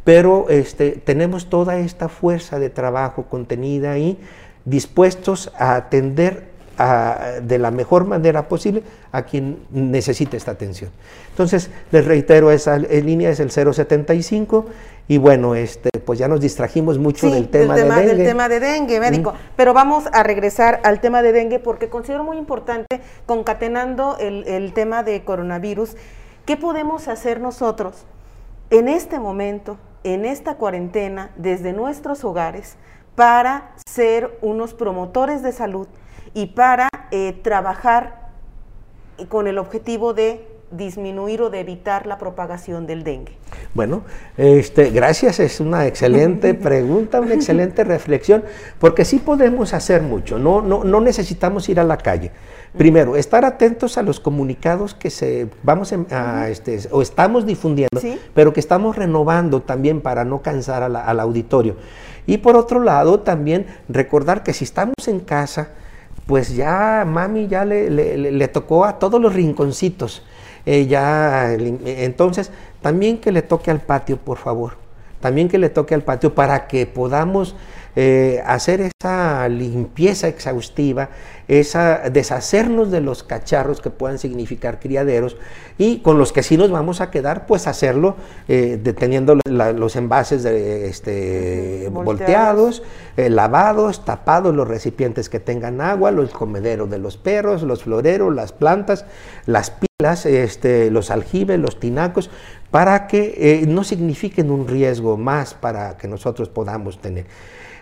pero 0.03 0.47
este, 0.49 0.91
tenemos 0.91 1.49
toda 1.49 1.77
esta 1.77 2.09
fuerza 2.09 2.59
de 2.59 2.69
trabajo 2.69 3.23
contenida 3.23 3.91
ahí, 3.91 4.17
dispuestos 4.63 5.51
a 5.57 5.75
atender 5.75 6.55
de 7.41 7.57
la 7.57 7.71
mejor 7.71 8.05
manera 8.05 8.49
posible 8.49 8.83
a 9.13 9.23
quien 9.23 9.59
necesite 9.71 10.35
esta 10.35 10.51
atención. 10.51 10.91
Entonces, 11.29 11.69
les 11.91 12.03
reitero, 12.03 12.51
esa 12.51 12.77
línea 12.77 13.29
es 13.29 13.39
el 13.39 13.49
075 13.49 14.65
y 15.07 15.17
bueno, 15.17 15.55
este, 15.55 15.89
pues 16.05 16.19
ya 16.19 16.27
nos 16.27 16.41
distrajimos 16.41 16.97
mucho 16.97 17.29
del 17.29 17.49
tema, 17.49 17.75
de 17.75 17.83
dengue. 17.83 18.15
Del 18.15 18.25
tema 18.25 18.49
de 18.49 18.59
dengue, 18.59 18.99
médico. 18.99 19.33
Pero 19.55 19.73
vamos 19.73 20.05
a 20.11 20.23
regresar 20.23 20.81
al 20.83 20.99
tema 21.01 21.21
de 21.21 21.31
dengue 21.31 21.59
porque 21.59 21.89
considero 21.89 22.23
muy 22.23 22.37
importante, 22.37 23.01
concatenando 23.25 24.17
el, 24.19 24.47
el 24.47 24.73
tema 24.73 25.03
de 25.03 25.23
coronavirus, 25.23 25.95
¿qué 26.45 26.57
podemos 26.57 27.07
hacer 27.07 27.39
nosotros 27.39 28.05
en 28.69 28.87
este 28.87 29.19
momento 29.19 29.77
en 30.05 30.23
esta 30.23 30.55
cuarentena 30.55 31.31
desde 31.35 31.73
nuestros 31.73 32.23
hogares 32.23 32.77
para 33.15 33.73
ser 33.87 34.37
unos 34.41 34.75
promotores 34.75 35.41
de 35.41 35.51
salud 35.51 35.87
y 36.35 36.47
para 36.47 36.89
eh, 37.09 37.33
trabajar 37.43 38.29
con 39.29 39.47
el 39.47 39.57
objetivo 39.57 40.13
de 40.13 40.54
disminuir 40.71 41.41
o 41.41 41.49
de 41.49 41.59
evitar 41.59 42.05
la 42.05 42.17
propagación 42.17 42.87
del 42.87 43.03
dengue? 43.03 43.33
Bueno, 43.73 44.03
este, 44.37 44.89
gracias, 44.89 45.39
es 45.39 45.59
una 45.59 45.87
excelente 45.87 46.53
pregunta, 46.55 47.21
una 47.21 47.33
excelente 47.33 47.83
reflexión, 47.83 48.43
porque 48.79 49.05
sí 49.05 49.19
podemos 49.19 49.73
hacer 49.73 50.01
mucho, 50.01 50.39
no, 50.39 50.61
no, 50.61 50.83
no 50.83 51.01
necesitamos 51.01 51.69
ir 51.69 51.79
a 51.79 51.83
la 51.83 51.97
calle. 51.97 52.31
Primero, 52.77 53.15
estar 53.15 53.45
atentos 53.45 53.97
a 53.97 54.01
los 54.01 54.19
comunicados 54.19 54.93
que 54.93 55.09
se 55.09 55.47
vamos 55.63 55.93
a, 56.11 56.49
este, 56.49 56.79
o 56.91 57.01
estamos 57.01 57.45
difundiendo, 57.45 58.01
pero 58.33 58.51
que 58.51 58.59
estamos 58.59 58.97
renovando 58.97 59.61
también 59.61 60.01
para 60.01 60.25
no 60.25 60.41
cansar 60.41 60.83
al 60.83 61.19
auditorio. 61.19 61.77
Y 62.27 62.39
por 62.39 62.57
otro 62.57 62.81
lado, 62.81 63.21
también 63.21 63.67
recordar 63.87 64.43
que 64.43 64.51
si 64.51 64.65
estamos 64.65 65.07
en 65.07 65.21
casa, 65.21 65.69
pues 66.25 66.55
ya 66.55 67.05
mami 67.07 67.47
ya 67.47 67.65
le, 67.65 67.89
le, 67.89 68.47
tocó 68.47 68.85
a 68.85 68.97
todos 68.99 69.21
los 69.21 69.33
rinconcitos. 69.33 70.23
Eh, 70.65 70.87
ya, 70.87 71.53
entonces, 71.53 72.51
también 72.81 73.19
que 73.19 73.31
le 73.31 73.41
toque 73.41 73.71
al 73.71 73.81
patio, 73.81 74.17
por 74.17 74.37
favor. 74.37 74.73
También 75.19 75.47
que 75.47 75.57
le 75.57 75.69
toque 75.69 75.95
al 75.95 76.01
patio 76.01 76.35
para 76.35 76.67
que 76.67 76.85
podamos 76.85 77.55
eh, 77.97 78.43
hacer 78.45 78.81
esa 78.81 79.47
limpieza 79.47 80.27
exhaustiva, 80.27 81.11
esa 81.47 82.09
deshacernos 82.09 82.91
de 82.91 82.99
los 82.99 83.23
cacharros 83.23 83.79
que 83.79 83.89
puedan 83.89 84.19
significar 84.19 84.81
criaderos 84.81 85.37
y 85.77 85.99
con 85.99 86.17
los 86.17 86.33
que 86.33 86.43
sí 86.43 86.57
nos 86.57 86.71
vamos 86.71 86.99
a 86.99 87.09
quedar, 87.09 87.45
pues 87.45 87.67
hacerlo 87.67 88.17
eh, 88.49 88.77
deteniendo 88.83 89.39
los 89.45 89.95
envases 89.95 90.43
de, 90.43 90.89
este, 90.89 91.87
volteados, 91.89 92.83
eh, 93.15 93.29
lavados, 93.29 94.03
tapados 94.03 94.53
los 94.53 94.67
recipientes 94.67 95.29
que 95.29 95.39
tengan 95.39 95.79
agua, 95.79 96.11
los 96.11 96.31
comederos 96.31 96.89
de 96.89 96.97
los 96.97 97.15
perros, 97.15 97.63
los 97.63 97.83
floreros, 97.83 98.35
las 98.35 98.51
plantas, 98.51 99.05
las 99.45 99.71
pilas, 99.71 100.25
este, 100.25 100.91
los 100.91 101.11
aljibes, 101.11 101.59
los 101.59 101.79
tinacos, 101.79 102.29
para 102.71 103.07
que 103.07 103.63
no 103.69 103.85
signifiquen 103.85 104.51
un 104.51 104.67
riesgo 104.67 105.15
más 105.15 105.53
para 105.53 105.95
que 105.95 106.09
nosotros 106.09 106.49
podamos 106.49 106.99
tener. 106.99 107.25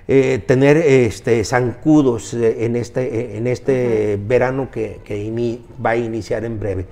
Eh, 0.06 0.44
tener 0.46 0.76
este, 0.76 1.46
zancudos 1.46 2.34
eh, 2.34 2.66
en 2.66 2.76
este, 2.76 3.04
eh, 3.04 3.38
en 3.38 3.48
este 3.48 4.20
verano 4.22 4.70
que, 4.70 5.00
va 5.84 5.92
a 5.92 5.96
iniciar 5.96 6.44
en 6.44 6.60
breve. 6.60 6.86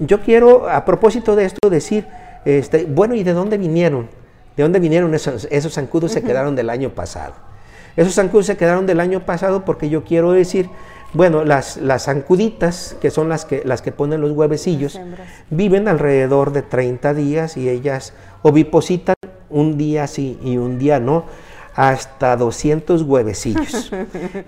yo 0.00 0.20
quiero, 0.20 0.68
a 0.68 0.84
propósito 0.84 1.36
de 1.36 1.44
esto, 1.44 1.70
decir, 1.70 2.04
este, 2.44 2.86
bueno, 2.86 3.14
¿y 3.14 3.22
de 3.22 3.32
dónde 3.32 3.56
vinieron? 3.56 4.08
¿De 4.56 4.64
dónde 4.64 4.80
vinieron 4.80 5.14
esos, 5.14 5.46
esos 5.50 5.74
zancudos? 5.74 6.10
Se 6.10 6.22
quedaron 6.22 6.56
del 6.56 6.70
año 6.70 6.90
pasado. 6.90 7.34
Esos 7.96 8.14
zancudos 8.14 8.46
se 8.46 8.56
quedaron 8.56 8.84
del 8.84 8.98
año 8.98 9.24
pasado 9.24 9.64
porque 9.64 9.88
yo 9.88 10.02
quiero 10.02 10.32
decir, 10.32 10.68
bueno, 11.12 11.44
las, 11.44 11.76
las 11.76 12.06
zancuditas, 12.06 12.96
que 13.00 13.12
son 13.12 13.28
las 13.28 13.44
que, 13.44 13.62
las 13.64 13.80
que 13.80 13.92
ponen 13.92 14.20
los 14.20 14.32
huevecillos, 14.32 14.98
viven 15.50 15.86
alrededor 15.86 16.52
de 16.52 16.62
30 16.62 17.14
días 17.14 17.56
y 17.56 17.68
ellas 17.68 18.12
ovipositan 18.42 19.14
un 19.50 19.78
día 19.78 20.08
sí 20.08 20.38
y 20.42 20.56
un 20.56 20.78
día 20.78 20.98
no 20.98 21.26
hasta 21.74 22.36
200 22.36 23.02
huevecillos. 23.02 23.92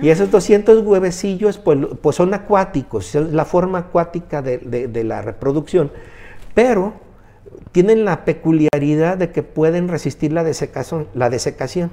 y 0.01 0.09
esos 0.09 0.31
200 0.31 0.85
huevecillos 0.85 1.59
pues, 1.59 1.79
pues 2.01 2.17
son 2.17 2.35
acuáticos, 2.35 3.15
es 3.15 3.33
la 3.33 3.45
forma 3.45 3.79
acuática 3.79 4.43
de, 4.43 5.05
la 5.05 5.23
reproducción, 5.23 5.91
pero 6.55 6.95
tienen 7.73 8.05
la 8.05 8.25
peculiaridad 8.25 9.17
de 9.17 9.31
que 9.31 9.43
pueden 9.43 9.89
resistir 9.89 10.33
la 10.33 10.45
desecación, 10.45 11.91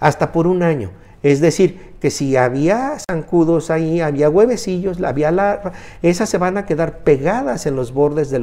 hasta 0.00 0.32
por 0.32 0.46
un 0.46 0.62
año. 0.62 0.90
Es 1.20 1.40
decir, 1.40 1.94
que 2.00 2.10
si 2.10 2.36
había 2.36 2.96
zancudos 3.10 3.70
ahí, 3.70 4.00
había 4.00 4.30
huevecillos, 4.30 5.02
había 5.02 5.32
la, 5.32 5.72
esas 6.00 6.28
se 6.28 6.38
van 6.38 6.56
a 6.56 6.64
quedar 6.64 6.98
pegadas 6.98 7.66
en 7.66 7.74
los 7.74 7.92
bordes 7.92 8.30
de 8.30 8.38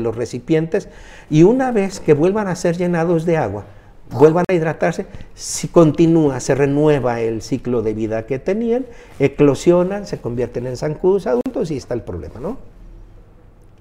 los 0.00 0.16
recipientes 0.16 0.90
y 1.30 1.44
una 1.44 1.72
vez 1.72 2.00
que 2.00 2.12
vuelvan 2.12 2.46
a 2.46 2.56
ser 2.56 2.76
llenados 2.76 3.24
de 3.24 3.38
agua, 3.38 3.64
vuelvan 4.10 4.44
a 4.48 4.54
hidratarse, 4.54 5.06
si 5.34 5.68
continúa, 5.68 6.40
se 6.40 6.54
renueva 6.54 7.20
el 7.20 7.42
ciclo 7.42 7.82
de 7.82 7.94
vida 7.94 8.26
que 8.26 8.38
tenían, 8.38 8.86
eclosionan, 9.18 10.06
se 10.06 10.20
convierten 10.20 10.66
en 10.66 10.76
zancudos 10.76 11.26
adultos 11.26 11.70
y 11.70 11.76
está 11.76 11.94
el 11.94 12.02
problema, 12.02 12.40
¿no? 12.40 12.58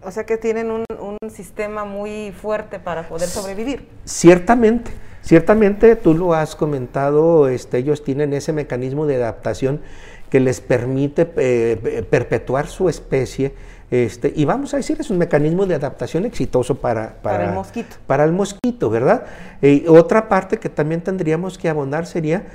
O 0.05 0.11
sea 0.11 0.25
que 0.25 0.37
tienen 0.37 0.69
un, 0.69 0.83
sistema 1.29 1.85
muy 1.85 2.31
fuerte 2.31 2.77
para 2.77 3.07
poder 3.07 3.27
sobrevivir. 3.27 3.87
Ciertamente, 4.03 4.91
ciertamente 5.21 5.95
tú 5.95 6.13
lo 6.13 6.33
has 6.33 6.55
comentado, 6.55 7.47
este, 7.47 7.77
ellos 7.77 8.03
tienen 8.03 8.33
ese 8.33 8.53
mecanismo 8.53 9.07
de 9.07 9.15
adaptación 9.15 9.81
que 10.29 10.39
les 10.39 10.59
permite 10.59 11.31
eh, 11.37 12.05
perpetuar 12.09 12.67
su 12.67 12.89
especie 12.89 13.53
este, 13.93 14.33
y 14.35 14.43
vamos 14.45 14.73
a 14.73 14.77
decir, 14.77 14.99
es 14.99 15.11
un 15.11 15.19
mecanismo 15.19 15.67
de 15.67 15.75
adaptación 15.75 16.25
exitoso 16.25 16.73
para, 16.73 17.13
para, 17.21 17.45
el 17.45 17.53
mosquito. 17.53 17.95
Para 18.07 18.23
el 18.23 18.31
mosquito, 18.31 18.89
¿verdad? 18.89 19.25
Y 19.61 19.85
otra 19.87 20.29
parte 20.29 20.57
que 20.57 20.67
también 20.67 21.01
tendríamos 21.01 21.59
que 21.59 21.69
abonar 21.69 22.07
sería 22.07 22.47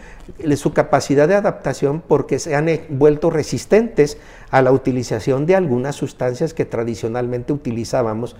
su 0.57 0.73
capacidad 0.73 1.29
de 1.29 1.37
adaptación 1.37 2.01
porque 2.01 2.41
se 2.41 2.57
han 2.57 2.69
vuelto 2.89 3.31
resistentes 3.31 4.19
a 4.51 4.63
la 4.63 4.73
utilización 4.73 5.47
de 5.47 5.55
algunas 5.55 5.95
sustancias 5.95 6.55
que 6.55 6.65
tradicionalmente 6.65 7.53
utilizábamos 7.53 8.35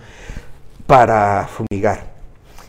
para 0.89 1.47
fumigar. 1.47 2.18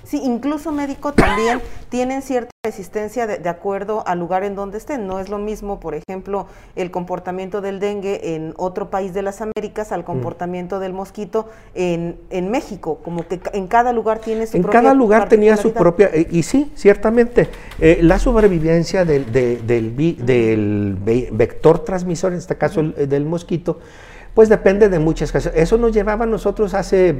Sí, 0.09 0.19
incluso 0.23 0.71
médico 0.71 1.13
también 1.13 1.61
tienen 1.89 2.23
cierta 2.23 2.49
resistencia 2.65 3.27
de, 3.27 3.47
acuerdo 3.47 4.03
al 4.07 4.17
lugar 4.17 4.43
en 4.43 4.55
donde 4.55 4.79
estén. 4.79 5.05
No 5.05 5.19
es 5.19 5.29
lo 5.29 5.37
mismo, 5.37 5.79
por 5.79 5.93
ejemplo, 5.93 6.47
el 6.75 6.89
comportamiento 6.89 7.61
del 7.61 7.79
dengue 7.79 8.35
en 8.35 8.55
otro 8.57 8.89
país 8.89 9.13
de 9.13 9.21
las 9.21 9.39
Américas 9.41 9.91
al 9.91 10.01
mm. 10.01 10.05
comportamiento 10.05 10.79
del 10.79 10.93
mosquito 10.93 11.47
en, 11.75 12.17
en, 12.31 12.49
México, 12.49 13.01
como 13.03 13.27
que 13.27 13.39
en 13.53 13.67
cada 13.67 13.93
lugar 13.93 14.17
tiene 14.17 14.47
su 14.47 14.57
en 14.57 14.63
propia 14.63 14.79
En 14.79 14.83
cada 14.85 14.95
lugar 14.95 15.29
tenía 15.29 15.55
su 15.57 15.73
propia, 15.73 16.09
eh, 16.11 16.27
y 16.31 16.41
sí, 16.41 16.71
ciertamente, 16.75 17.49
eh, 17.79 17.99
la 18.01 18.17
sobrevivencia 18.17 19.05
del, 19.05 19.31
del, 19.31 20.97
vector 21.31 21.85
transmisor, 21.85 22.31
en 22.31 22.39
este 22.39 22.57
caso 22.57 22.81
del 22.81 23.25
mosquito, 23.25 23.79
pues 24.39 24.47
depende 24.47 24.87
de 24.87 24.99
muchas 24.99 25.33
cosas. 25.33 25.51
Eso 25.53 25.77
nos 25.77 25.91
llevaba 25.91 26.23
a 26.23 26.25
nosotros 26.25 26.73
hace 26.73 27.13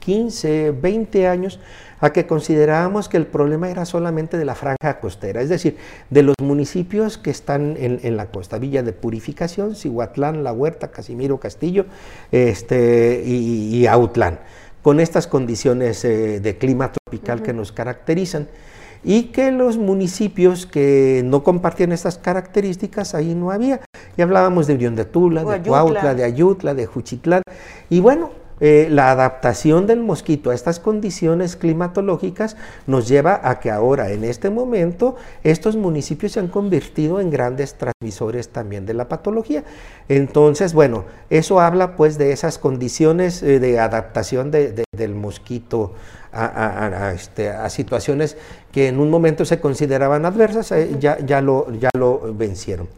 15, 0.00 0.72
20 0.72 1.28
años 1.28 1.60
a 2.00 2.12
que 2.12 2.26
considerábamos 2.26 3.08
que 3.08 3.16
el 3.16 3.28
problema 3.28 3.70
era 3.70 3.84
solamente 3.84 4.36
de 4.36 4.44
la 4.44 4.56
franja 4.56 4.98
costera, 4.98 5.40
es 5.40 5.48
decir, 5.48 5.76
de 6.10 6.24
los 6.24 6.34
municipios 6.42 7.16
que 7.16 7.30
están 7.30 7.76
en, 7.78 8.16
la 8.16 8.26
costa, 8.26 8.58
Villa 8.58 8.82
de 8.82 8.92
Purificación, 8.92 9.76
Cihuatlán, 9.76 10.42
La 10.42 10.52
Huerta, 10.52 10.90
Casimiro, 10.90 11.38
Castillo 11.38 11.86
este, 12.32 13.22
y, 13.24 13.86
Autlán. 13.86 14.40
con 14.82 14.98
estas 14.98 15.28
condiciones 15.28 16.04
eh, 16.04 16.40
de 16.40 16.58
clima 16.58 16.90
tropical 16.90 17.40
que 17.40 17.52
nos 17.52 17.70
caracterizan 17.70 18.48
y 19.04 19.24
que 19.24 19.52
los 19.52 19.76
municipios 19.76 20.66
que 20.66 21.22
no 21.24 21.44
compartían 21.44 21.92
estas 21.92 22.18
características 22.18 23.14
ahí 23.14 23.34
no 23.34 23.50
había. 23.50 23.80
Y 24.16 24.22
hablábamos 24.22 24.66
de 24.66 24.74
Unión 24.74 24.96
de 24.96 25.04
Tula, 25.04 25.44
de 25.44 25.60
Cuautla, 25.60 26.14
de 26.14 26.24
Ayutla, 26.24 26.74
de 26.74 26.86
Juchitlán. 26.86 27.42
Y 27.90 28.00
bueno, 28.00 28.30
eh, 28.60 28.86
la 28.88 29.10
adaptación 29.10 29.86
del 29.86 30.00
mosquito 30.00 30.50
a 30.50 30.54
estas 30.54 30.78
condiciones 30.78 31.56
climatológicas 31.56 32.56
nos 32.86 33.08
lleva 33.08 33.40
a 33.42 33.58
que 33.58 33.70
ahora, 33.70 34.12
en 34.12 34.22
este 34.22 34.48
momento, 34.48 35.16
estos 35.42 35.76
municipios 35.76 36.32
se 36.32 36.40
han 36.40 36.48
convertido 36.48 37.20
en 37.20 37.30
grandes 37.30 37.74
transmisores 37.74 38.50
también 38.50 38.86
de 38.86 38.94
la 38.94 39.08
patología. 39.08 39.64
Entonces, 40.08 40.72
bueno, 40.72 41.04
eso 41.30 41.60
habla 41.60 41.96
pues 41.96 42.16
de 42.16 42.32
esas 42.32 42.58
condiciones 42.58 43.42
eh, 43.42 43.58
de 43.58 43.80
adaptación 43.80 44.52
del 44.52 45.14
mosquito 45.14 45.92
este, 47.14 47.50
a, 47.50 47.68
situaciones 47.70 48.36
que 48.72 48.88
en 48.88 48.98
un 48.98 49.10
momento 49.10 49.44
se 49.44 49.60
consideraban 49.60 50.24
adversas, 50.26 50.72
eh, 50.72 50.96
ya, 50.98 51.18
ya, 51.24 51.40
lo, 51.40 51.72
ya 51.72 51.90
lo 51.96 52.34
vencieron. 52.34 52.88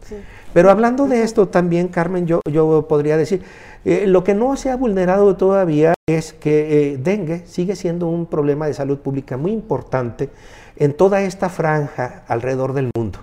Pero 0.53 0.71
hablando 0.71 1.07
de 1.07 1.23
esto 1.23 1.47
también, 1.47 1.87
Carmen, 1.87 2.25
yo, 2.25 2.41
yo 2.49 2.87
podría 2.87 3.17
decir, 3.17 3.43
eh, 3.85 4.05
lo 4.07 4.23
que 4.23 4.33
no 4.33 4.55
se 4.57 4.71
ha 4.71 4.75
vulnerado 4.75 5.35
todavía 5.35 5.93
es 6.07 6.33
que 6.33 6.93
eh, 6.93 6.97
dengue 6.97 7.43
sigue 7.45 7.75
siendo 7.75 8.07
un 8.07 8.25
problema 8.25 8.65
de 8.65 8.73
salud 8.73 8.99
pública 8.99 9.37
muy 9.37 9.51
importante 9.51 10.29
en 10.77 10.93
toda 10.93 11.21
esta 11.21 11.49
franja 11.49 12.23
alrededor 12.27 12.73
del 12.73 12.89
mundo 12.95 13.19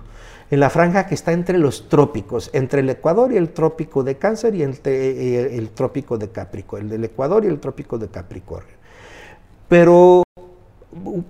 en 0.51 0.59
la 0.59 0.69
franja 0.69 1.07
que 1.07 1.15
está 1.15 1.31
entre 1.31 1.57
los 1.57 1.89
trópicos, 1.89 2.49
entre 2.53 2.81
el 2.81 2.89
Ecuador 2.89 3.31
y 3.31 3.37
el 3.37 3.49
trópico 3.49 4.03
de 4.03 4.17
Cáncer 4.17 4.55
y 4.55 4.61
el, 4.61 4.79
el, 4.85 5.69
trópico 5.69 6.17
de 6.17 6.29
Capricornio, 6.29 6.85
el 6.85 6.89
del 6.89 7.03
Ecuador 7.05 7.43
y 7.45 7.47
el 7.47 7.59
trópico 7.59 7.97
de 7.97 8.07
Capricornio. 8.07 8.75
Pero 9.67 10.23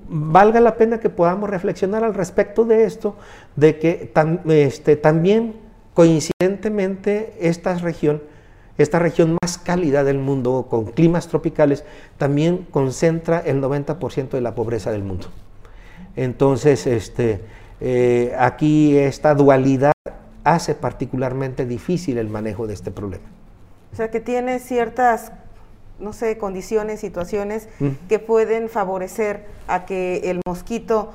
valga 0.08 0.60
la 0.60 0.76
pena 0.76 1.00
que 1.00 1.10
podamos 1.10 1.50
reflexionar 1.50 2.04
al 2.04 2.14
respecto 2.14 2.66
de 2.66 2.86
esto, 2.86 3.16
de 3.56 3.80
que 3.80 4.12
este, 4.48 4.96
también 4.96 5.56
coincidentemente 5.94 7.34
esta 7.40 7.76
región, 7.76 8.22
esta 8.78 9.00
región 9.00 9.38
más 9.42 9.58
cálida 9.58 10.04
del 10.04 10.20
mundo, 10.20 10.68
con 10.70 10.86
climas 10.86 11.28
tropicales, 11.28 11.84
también 12.18 12.68
concentra 12.70 13.40
el 13.40 13.62
90% 13.62 14.30
de 14.30 14.42
la 14.42 14.56
pobreza 14.56 14.92
del 14.92 15.04
mundo. 15.04 15.28
Entonces, 16.16 16.86
este, 16.86 17.42
eh, 17.82 18.34
aquí 18.38 18.98
esta 18.98 19.34
dualidad 19.34 19.94
hace 20.44 20.76
particularmente 20.76 21.66
difícil 21.66 22.18
el 22.18 22.30
manejo 22.30 22.68
de 22.68 22.74
este 22.74 22.92
problema. 22.92 23.26
O 23.92 23.96
sea, 23.96 24.12
que 24.12 24.20
tiene 24.20 24.60
ciertas 24.60 25.32
no 26.00 26.14
sé, 26.14 26.38
condiciones, 26.38 27.00
situaciones 27.00 27.68
mm. 27.80 27.90
que 28.10 28.20
pueden 28.20 28.70
favorecer 28.70 29.46
a 29.68 29.86
que 29.86 30.18
el 30.26 30.42
mosquito 30.46 31.14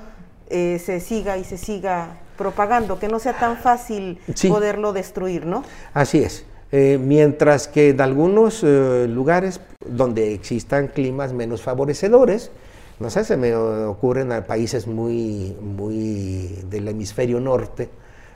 eh, 0.48 0.80
se 0.84 1.00
siga 1.00 1.38
y 1.38 1.44
se 1.44 1.58
siga 1.58 2.18
propagando, 2.36 2.98
que 2.98 3.08
no 3.08 3.18
sea 3.18 3.38
tan 3.38 3.58
fácil 3.58 4.18
poderlo 4.48 4.92
destruir, 4.92 5.46
¿no? 5.46 5.62
Así 5.92 6.18
es. 6.22 6.44
Eh, 6.72 6.98
mientras 7.02 7.68
que 7.68 7.90
en 7.90 8.00
algunos 8.00 8.62
eh, 8.62 9.06
lugares 9.08 9.60
donde 9.84 10.32
existan 10.34 10.88
climas 10.88 11.32
menos 11.32 11.62
favorecedores, 11.62 12.50
no 12.98 13.10
sé, 13.10 13.24
se 13.24 13.36
me 13.36 13.54
ocurren 13.54 14.32
a 14.32 14.46
países 14.46 14.86
muy, 14.86 15.56
muy 15.60 16.62
del 16.70 16.88
hemisferio 16.88 17.40
norte, 17.40 17.88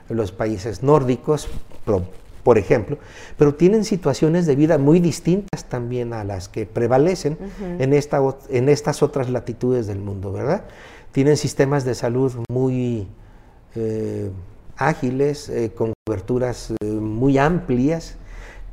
los 0.09 0.31
países 0.31 0.83
nórdicos, 0.83 1.47
por 2.45 2.59
ejemplo, 2.59 2.99
pero 3.37 3.55
tienen 3.55 3.83
situaciones 3.83 4.45
de 4.45 4.55
vida 4.55 4.77
muy 4.77 4.99
distintas 4.99 5.65
también 5.65 6.13
a 6.13 6.23
las 6.23 6.47
que 6.47 6.67
prevalecen 6.67 7.39
en, 7.79 7.91
esta, 7.91 8.21
en 8.49 8.69
estas 8.69 9.01
otras 9.01 9.31
latitudes 9.31 9.87
del 9.87 9.97
mundo, 9.97 10.31
¿verdad? 10.31 10.65
Tienen 11.11 11.37
sistemas 11.37 11.85
de 11.85 11.95
salud 11.95 12.33
muy 12.47 13.07
eh, 13.73 14.29
ágiles, 14.77 15.49
eh, 15.49 15.71
con 15.75 15.93
coberturas 16.05 16.71
eh, 16.83 16.85
muy 16.85 17.39
amplias, 17.39 18.15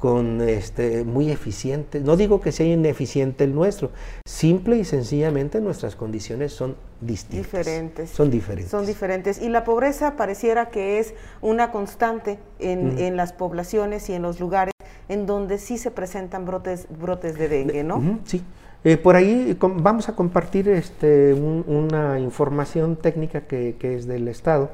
con 0.02 0.40
este, 0.40 1.04
muy 1.04 1.30
eficiente. 1.30 2.00
No 2.00 2.16
digo 2.16 2.40
que 2.40 2.50
sea 2.50 2.66
ineficiente 2.66 3.44
el 3.44 3.54
nuestro, 3.54 3.92
simple 4.26 4.76
y 4.76 4.84
sencillamente 4.84 5.60
nuestras 5.60 5.94
condiciones 5.94 6.52
son 6.52 6.74
distintas. 7.00 7.52
Diferentes. 7.52 8.10
Son 8.10 8.28
diferentes. 8.28 8.68
Son 8.68 8.84
diferentes. 8.84 9.40
Y 9.40 9.48
la 9.48 9.62
pobreza 9.62 10.16
pareciera 10.16 10.70
que 10.70 10.98
es 10.98 11.14
una 11.40 11.70
constante 11.70 12.40
en, 12.58 12.98
en 12.98 13.16
las 13.16 13.32
poblaciones 13.32 14.10
y 14.10 14.14
en 14.14 14.22
los 14.22 14.40
lugares 14.40 14.72
en 15.08 15.24
donde 15.24 15.58
sí 15.58 15.78
se 15.78 15.92
presentan 15.92 16.46
brotes, 16.46 16.88
brotes 16.90 17.38
de 17.38 17.46
dengue, 17.46 17.84
¿no? 17.84 18.18
sí. 18.24 18.42
Eh, 18.82 18.96
por 18.96 19.14
ahí 19.14 19.56
vamos 19.60 20.08
a 20.08 20.16
compartir 20.16 20.68
este, 20.68 21.32
una 21.32 22.18
información 22.18 22.96
técnica 22.96 23.42
que, 23.42 23.76
que 23.78 23.94
es 23.94 24.08
del 24.08 24.26
Estado, 24.26 24.72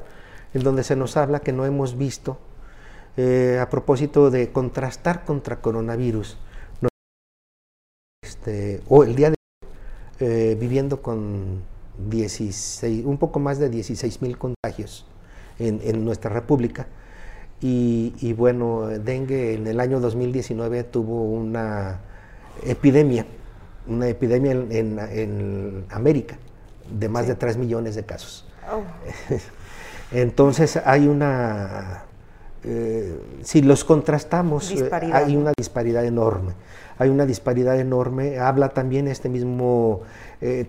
en 0.55 0.63
donde 0.63 0.83
se 0.83 0.95
nos 0.95 1.17
habla 1.17 1.41
que 1.41 1.51
no 1.53 1.67
hemos 1.67 1.99
visto 1.99 2.39
eh, 3.17 3.59
a 3.61 3.69
propósito 3.69 4.29
de 4.29 4.51
contrastar 4.51 5.25
contra 5.25 5.61
coronavirus, 5.61 6.37
este, 8.21 8.81
o 8.87 9.03
el 9.03 9.15
día 9.15 9.29
de 9.29 9.35
hoy, 9.35 9.69
eh, 10.19 10.57
viviendo 10.59 11.01
con 11.01 11.61
16, 12.09 13.05
un 13.05 13.17
poco 13.17 13.39
más 13.39 13.59
de 13.59 13.69
16 13.69 14.21
mil 14.21 14.37
contagios 14.37 15.05
en, 15.57 16.05
nuestra 16.05 16.29
república. 16.29 16.87
Y, 17.61 18.33
bueno, 18.33 18.87
dengue 18.87 19.55
en 19.55 19.67
el 19.67 19.81
año 19.81 19.99
2019 19.99 20.85
tuvo 20.85 21.23
una 21.23 21.99
epidemia, 22.63 23.25
una 23.87 24.07
epidemia 24.07 24.51
en, 24.51 25.85
América 25.89 26.37
de 26.89 27.09
más 27.09 27.27
de 27.27 27.35
3 27.35 27.57
millones 27.57 27.95
de 27.95 28.05
casos. 28.05 28.47
Oh. 28.71 28.81
Entonces 30.11 30.77
hay 30.77 31.07
una 31.07 32.03
eh, 32.63 33.17
si 33.41 33.61
los 33.61 33.85
contrastamos, 33.85 34.71
eh, 34.71 34.89
hay 34.91 35.37
una 35.37 35.53
disparidad 35.57 36.05
enorme. 36.05 36.53
Hay 36.97 37.09
una 37.09 37.25
disparidad 37.25 37.79
enorme. 37.79 38.39
Habla 38.39 38.69
también 38.69 39.07
este 39.07 39.29
mismo, 39.29 40.01
eh, 40.41 40.67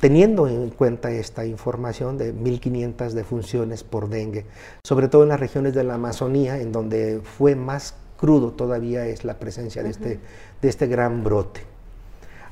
teniendo 0.00 0.48
en 0.48 0.70
cuenta 0.70 1.10
esta 1.10 1.44
información 1.44 2.16
de 2.16 2.34
1.500 2.34 3.10
defunciones 3.10 3.84
por 3.84 4.08
dengue, 4.08 4.46
sobre 4.86 5.08
todo 5.08 5.24
en 5.24 5.28
las 5.28 5.40
regiones 5.40 5.74
de 5.74 5.84
la 5.84 5.94
Amazonía, 5.94 6.58
en 6.58 6.72
donde 6.72 7.20
fue 7.22 7.54
más 7.54 7.94
crudo 8.16 8.52
todavía 8.52 9.06
es 9.06 9.26
la 9.26 9.38
presencia 9.38 9.82
de, 9.82 9.90
este, 9.90 10.20
de 10.62 10.68
este 10.68 10.86
gran 10.86 11.22
brote. 11.22 11.60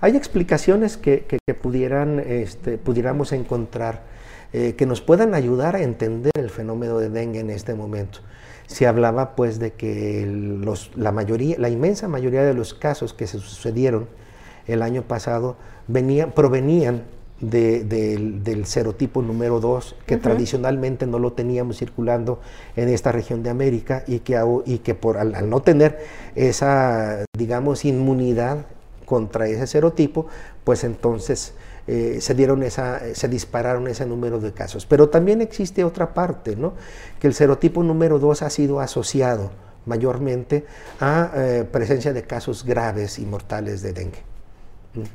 Hay 0.02 0.14
explicaciones 0.14 0.98
que, 0.98 1.24
pudieran, 1.62 2.20
este, 2.20 2.76
pudiéramos 2.76 3.32
encontrar 3.32 4.12
que 4.52 4.86
nos 4.86 5.00
puedan 5.00 5.34
ayudar 5.34 5.74
a 5.74 5.82
entender 5.82 6.30
el 6.36 6.48
fenómeno 6.48 6.98
de 6.98 7.08
dengue 7.08 7.40
en 7.40 7.50
este 7.50 7.74
momento 7.74 8.20
se 8.66 8.86
hablaba 8.86 9.36
pues 9.36 9.58
de 9.58 9.72
que 9.72 10.26
los, 10.26 10.90
la, 10.96 11.12
mayoría, 11.12 11.56
la 11.58 11.68
inmensa 11.68 12.08
mayoría 12.08 12.42
de 12.42 12.54
los 12.54 12.74
casos 12.74 13.12
que 13.14 13.26
se 13.26 13.38
sucedieron 13.38 14.08
el 14.66 14.82
año 14.82 15.02
pasado 15.02 15.56
venían, 15.88 16.32
provenían 16.32 17.02
del, 17.40 18.64
serotipo 18.66 19.22
número 19.22 19.60
2, 19.60 19.96
que 20.06 20.16
tradicionalmente 20.16 21.06
no 21.06 21.18
lo 21.18 21.32
teníamos 21.32 21.78
circulando 21.78 22.40
en 22.76 22.88
esta 22.88 23.12
región 23.12 23.42
de 23.42 23.50
América 23.50 24.04
y 24.06 24.20
que, 24.20 24.40
y 24.64 24.78
que 24.78 24.94
por, 24.94 25.18
al, 25.18 25.48
no 25.50 25.60
tener 25.60 25.98
esa, 26.34 27.24
digamos, 27.36 27.84
inmunidad 27.84 28.66
contra 29.04 29.46
ese 29.48 29.66
serotipo, 29.66 30.26
pues 30.64 30.84
entonces 30.84 31.54
eh, 31.86 32.18
se, 32.20 32.34
dieron 32.34 32.62
esa, 32.62 33.00
se 33.14 33.28
dispararon 33.28 33.88
ese 33.88 34.06
número 34.06 34.40
de 34.40 34.52
casos. 34.52 34.86
Pero 34.86 35.08
también 35.08 35.40
existe 35.40 35.84
otra 35.84 36.14
parte, 36.14 36.56
¿no? 36.56 36.74
que 37.20 37.26
el 37.26 37.34
serotipo 37.34 37.82
número 37.82 38.18
2 38.18 38.42
ha 38.42 38.50
sido 38.50 38.80
asociado 38.80 39.50
mayormente 39.86 40.64
a 41.00 41.30
eh, 41.34 41.68
presencia 41.70 42.12
de 42.12 42.22
casos 42.22 42.64
graves 42.64 43.18
y 43.18 43.26
mortales 43.26 43.82
de 43.82 43.92
dengue. 43.92 44.33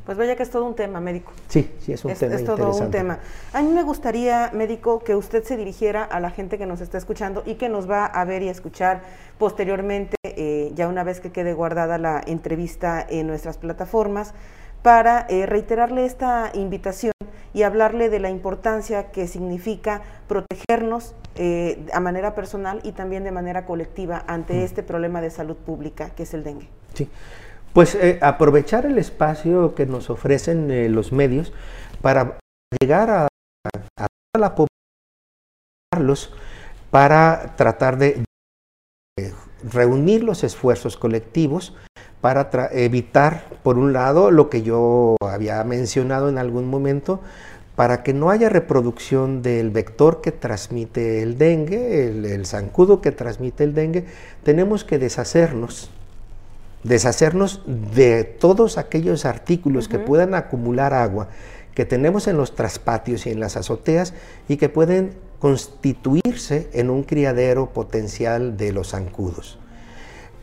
Pues 0.05 0.17
vaya 0.17 0.35
que 0.35 0.43
es 0.43 0.49
todo 0.49 0.65
un 0.65 0.75
tema 0.75 0.99
médico. 0.99 1.31
Sí, 1.47 1.71
sí, 1.79 1.93
es 1.93 2.03
un 2.03 2.13
tema. 2.13 2.35
Es 2.35 2.43
todo 2.43 2.75
un 2.75 2.91
tema. 2.91 3.19
A 3.53 3.61
mí 3.61 3.71
me 3.71 3.83
gustaría, 3.83 4.51
médico, 4.53 4.99
que 4.99 5.15
usted 5.15 5.43
se 5.43 5.57
dirigiera 5.57 6.03
a 6.03 6.19
la 6.19 6.31
gente 6.31 6.57
que 6.57 6.65
nos 6.65 6.81
está 6.81 6.97
escuchando 6.97 7.43
y 7.45 7.55
que 7.55 7.69
nos 7.69 7.89
va 7.89 8.05
a 8.05 8.25
ver 8.25 8.43
y 8.43 8.49
a 8.49 8.51
escuchar 8.51 9.01
posteriormente, 9.37 10.17
eh, 10.23 10.71
ya 10.75 10.87
una 10.87 11.03
vez 11.03 11.19
que 11.19 11.31
quede 11.31 11.53
guardada 11.53 11.97
la 11.97 12.21
entrevista 12.25 13.05
en 13.07 13.27
nuestras 13.27 13.57
plataformas, 13.57 14.33
para 14.81 15.25
eh, 15.29 15.45
reiterarle 15.45 16.05
esta 16.05 16.51
invitación 16.53 17.13
y 17.53 17.63
hablarle 17.63 18.09
de 18.09 18.19
la 18.19 18.29
importancia 18.29 19.11
que 19.11 19.27
significa 19.27 20.01
protegernos 20.27 21.15
eh, 21.35 21.85
a 21.93 21.99
manera 21.99 22.35
personal 22.35 22.79
y 22.83 22.91
también 22.91 23.23
de 23.23 23.31
manera 23.31 23.65
colectiva 23.65 24.23
ante 24.27 24.53
mm. 24.53 24.63
este 24.63 24.83
problema 24.83 25.21
de 25.21 25.29
salud 25.29 25.55
pública 25.55 26.11
que 26.11 26.23
es 26.23 26.33
el 26.33 26.43
dengue. 26.43 26.69
Sí, 26.93 27.09
pues 27.73 27.95
eh, 27.95 28.19
aprovechar 28.21 28.85
el 28.85 28.97
espacio 28.97 29.75
que 29.75 29.85
nos 29.85 30.09
ofrecen 30.09 30.93
los 30.93 31.11
medios 31.11 31.53
para 32.01 32.39
llegar 32.79 33.09
a, 33.09 33.27
a, 33.97 34.07
la 34.37 34.55
población 34.55 34.69
para 36.91 37.55
tratar 37.55 37.97
de 37.97 38.23
reunir 39.63 40.23
los 40.23 40.43
esfuerzos 40.43 40.97
colectivos 40.97 41.73
para 42.21 42.49
evitar, 42.71 43.45
por 43.63 43.77
un 43.77 43.93
lado, 43.93 44.31
lo 44.31 44.49
que 44.49 44.61
yo 44.61 45.15
había 45.21 45.63
mencionado 45.63 46.29
en 46.29 46.37
algún 46.37 46.69
momento, 46.69 47.21
para 47.75 48.03
que 48.03 48.13
no 48.13 48.29
haya 48.29 48.49
reproducción 48.49 49.41
del 49.41 49.69
vector 49.69 50.19
que 50.19 50.33
transmite 50.33 51.23
el 51.23 51.37
dengue, 51.37 52.07
el, 52.07 52.45
zancudo 52.45 52.99
que 52.99 53.11
transmite 53.11 53.63
el 53.63 53.73
dengue, 53.73 54.05
tenemos 54.43 54.83
que 54.83 54.99
deshacernos, 54.99 55.89
deshacernos 56.83 57.61
de 57.65 58.23
todos 58.23 58.77
aquellos 58.77 59.25
artículos 59.25 59.87
que 59.87 59.99
puedan 59.99 60.33
acumular 60.33 60.93
agua 60.93 61.29
que 61.73 61.85
tenemos 61.85 62.27
en 62.27 62.35
los 62.35 62.55
traspatios 62.55 63.25
y 63.25 63.29
en 63.29 63.39
las 63.39 63.55
azoteas 63.55 64.13
y 64.47 64.57
que 64.57 64.67
pueden 64.67 65.13
constituirse 65.39 66.69
en 66.73 66.89
un 66.89 67.03
criadero 67.03 67.69
potencial 67.71 68.57
de 68.57 68.73
los 68.73 68.89
zancudos. 68.89 69.57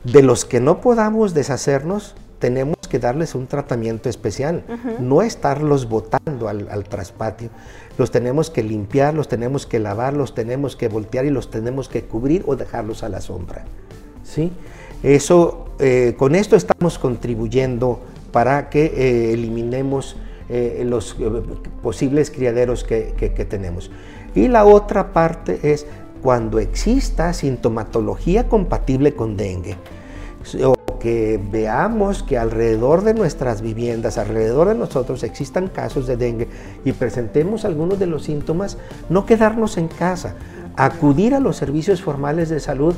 De 0.05 0.23
los 0.23 0.45
que 0.45 0.61
no 0.61 0.81
podamos 0.81 1.35
deshacernos, 1.35 2.15
tenemos 2.39 2.77
que 2.89 2.99
darles 2.99 3.35
un 3.35 3.47
tratamiento 3.47 4.09
especial, 4.09 4.65
no 5.01 5.21
estarlos 5.23 5.89
botando 5.89 6.49
al, 6.49 6.85
traspatio. 6.85 7.51
Los 7.99 8.11
tenemos 8.11 8.51
que 8.51 8.63
limpiar, 8.63 9.15
los 9.15 9.29
tenemos 9.29 9.67
que 9.67 9.79
lavar, 9.79 10.15
los 10.15 10.35
tenemos 10.35 10.77
que 10.77 10.89
voltear 10.89 11.25
y 11.25 11.31
los 11.31 11.51
tenemos 11.51 11.89
que 11.89 12.05
cubrir 12.05 12.45
o 12.47 12.57
dejarlos 12.57 13.03
a 13.03 13.09
la 13.09 13.21
sombra. 13.21 13.65
¿sí? 14.23 14.53
Eso, 15.03 15.67
eh, 15.79 16.15
con 16.17 16.35
esto 16.35 16.57
estamos 16.57 16.99
contribuyendo 16.99 18.01
para 18.33 18.69
que 18.71 18.87
eh, 18.87 19.33
eliminemos 19.33 20.17
eh, 20.49 20.85
los 20.87 21.17
posibles 21.83 22.31
criaderos 22.31 22.85
que, 22.85 23.15
que 23.17 23.45
tenemos. 23.45 23.91
Y 24.35 24.49
la 24.49 24.65
otra 24.65 25.13
parte 25.13 25.73
es 25.73 25.87
cuando 26.23 26.59
exista 26.59 27.33
sintomatología 27.33 28.49
compatible 28.49 29.15
con 29.15 29.37
dengue 29.37 29.77
que 31.07 31.41
veamos 31.53 32.23
que 32.23 32.39
alrededor 32.39 33.05
de 33.05 33.15
nuestras 33.15 33.63
viviendas, 33.63 34.19
alrededor 34.19 34.69
de 34.69 34.75
nosotros 34.75 35.23
existan 35.23 35.69
casos 35.69 36.07
de 36.07 36.17
dengue 36.17 36.49
y 36.85 36.93
presentemos 36.93 37.65
algunos 37.65 37.99
de 37.99 38.07
los 38.07 38.25
síntomas, 38.25 38.79
no 39.09 39.27
quedarnos 39.27 39.77
en 39.77 39.89
casa, 39.89 40.35
acudir 40.77 41.35
a 41.35 41.41
los 41.41 41.57
servicios 41.57 42.03
formales 42.03 42.49
de 42.49 42.61
salud 42.61 42.95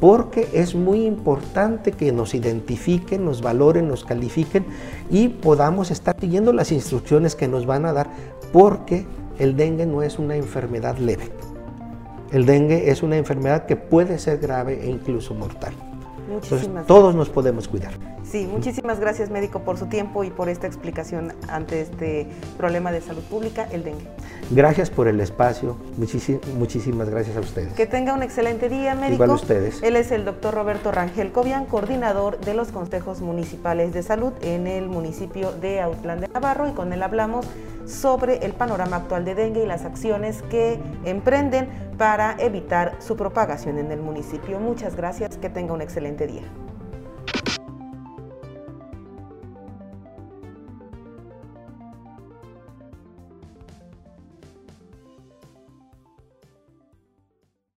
porque 0.00 0.48
es 0.52 0.74
muy 0.74 1.04
importante 1.06 1.92
que 1.92 2.12
nos 2.12 2.34
identifiquen, 2.34 3.24
nos 3.24 3.42
valoren, 3.42 3.88
nos 3.88 4.04
califiquen 4.04 4.64
y 5.10 5.28
podamos 5.28 5.90
estar 5.90 6.16
siguiendo 6.20 6.52
las 6.52 6.70
instrucciones 6.72 7.34
que 7.34 7.48
nos 7.48 7.66
van 7.66 7.84
a 7.84 7.92
dar 7.92 8.10
porque 8.52 9.06
el 9.38 9.56
dengue 9.56 9.86
no 9.86 10.02
es 10.02 10.18
una 10.18 10.36
enfermedad 10.36 10.98
leve. 10.98 11.30
El 12.30 12.44
dengue 12.44 12.90
es 12.90 13.02
una 13.02 13.16
enfermedad 13.16 13.66
que 13.66 13.76
puede 13.76 14.18
ser 14.18 14.38
grave 14.38 14.80
e 14.82 14.90
incluso 14.90 15.34
mortal. 15.34 15.74
Muchísimas 16.28 16.86
todos 16.86 17.14
nos 17.14 17.28
podemos 17.28 17.68
cuidar. 17.68 17.92
Sí, 18.22 18.46
muchísimas 18.46 19.00
gracias 19.00 19.30
médico 19.30 19.60
por 19.60 19.78
su 19.78 19.86
tiempo 19.86 20.22
y 20.22 20.30
por 20.30 20.50
esta 20.50 20.66
explicación 20.66 21.32
ante 21.48 21.80
este 21.80 22.26
problema 22.58 22.92
de 22.92 23.00
salud 23.00 23.22
pública, 23.22 23.66
el 23.72 23.84
dengue. 23.84 24.06
Gracias 24.50 24.90
por 24.90 25.08
el 25.08 25.18
espacio, 25.20 25.76
muchísimas 26.58 27.08
gracias 27.08 27.36
a 27.36 27.40
ustedes. 27.40 27.72
Que 27.72 27.86
tenga 27.86 28.12
un 28.12 28.22
excelente 28.22 28.68
día, 28.68 28.94
médico. 28.94 29.24
Igual 29.24 29.30
ustedes. 29.30 29.82
Él 29.82 29.96
es 29.96 30.10
el 30.10 30.26
doctor 30.26 30.54
Roberto 30.54 30.92
Rangel 30.92 31.32
Cobian, 31.32 31.64
coordinador 31.64 32.38
de 32.40 32.52
los 32.52 32.68
consejos 32.68 33.22
municipales 33.22 33.94
de 33.94 34.02
salud 34.02 34.32
en 34.42 34.66
el 34.66 34.88
municipio 34.88 35.52
de 35.52 35.80
Autlán 35.80 36.20
de 36.20 36.28
Navarro 36.28 36.68
y 36.68 36.72
con 36.72 36.92
él 36.92 37.02
hablamos 37.02 37.46
sobre 37.86 38.44
el 38.44 38.52
panorama 38.52 38.96
actual 38.96 39.24
de 39.24 39.34
dengue 39.34 39.64
y 39.64 39.66
las 39.66 39.86
acciones 39.86 40.42
que 40.50 40.78
emprenden 41.04 41.87
para 41.98 42.36
evitar 42.38 42.94
su 43.00 43.16
propagación 43.16 43.78
en 43.78 43.90
el 43.90 44.00
municipio. 44.00 44.60
Muchas 44.60 44.94
gracias, 44.94 45.36
que 45.36 45.50
tenga 45.50 45.74
un 45.74 45.82
excelente 45.82 46.26
día. 46.28 46.44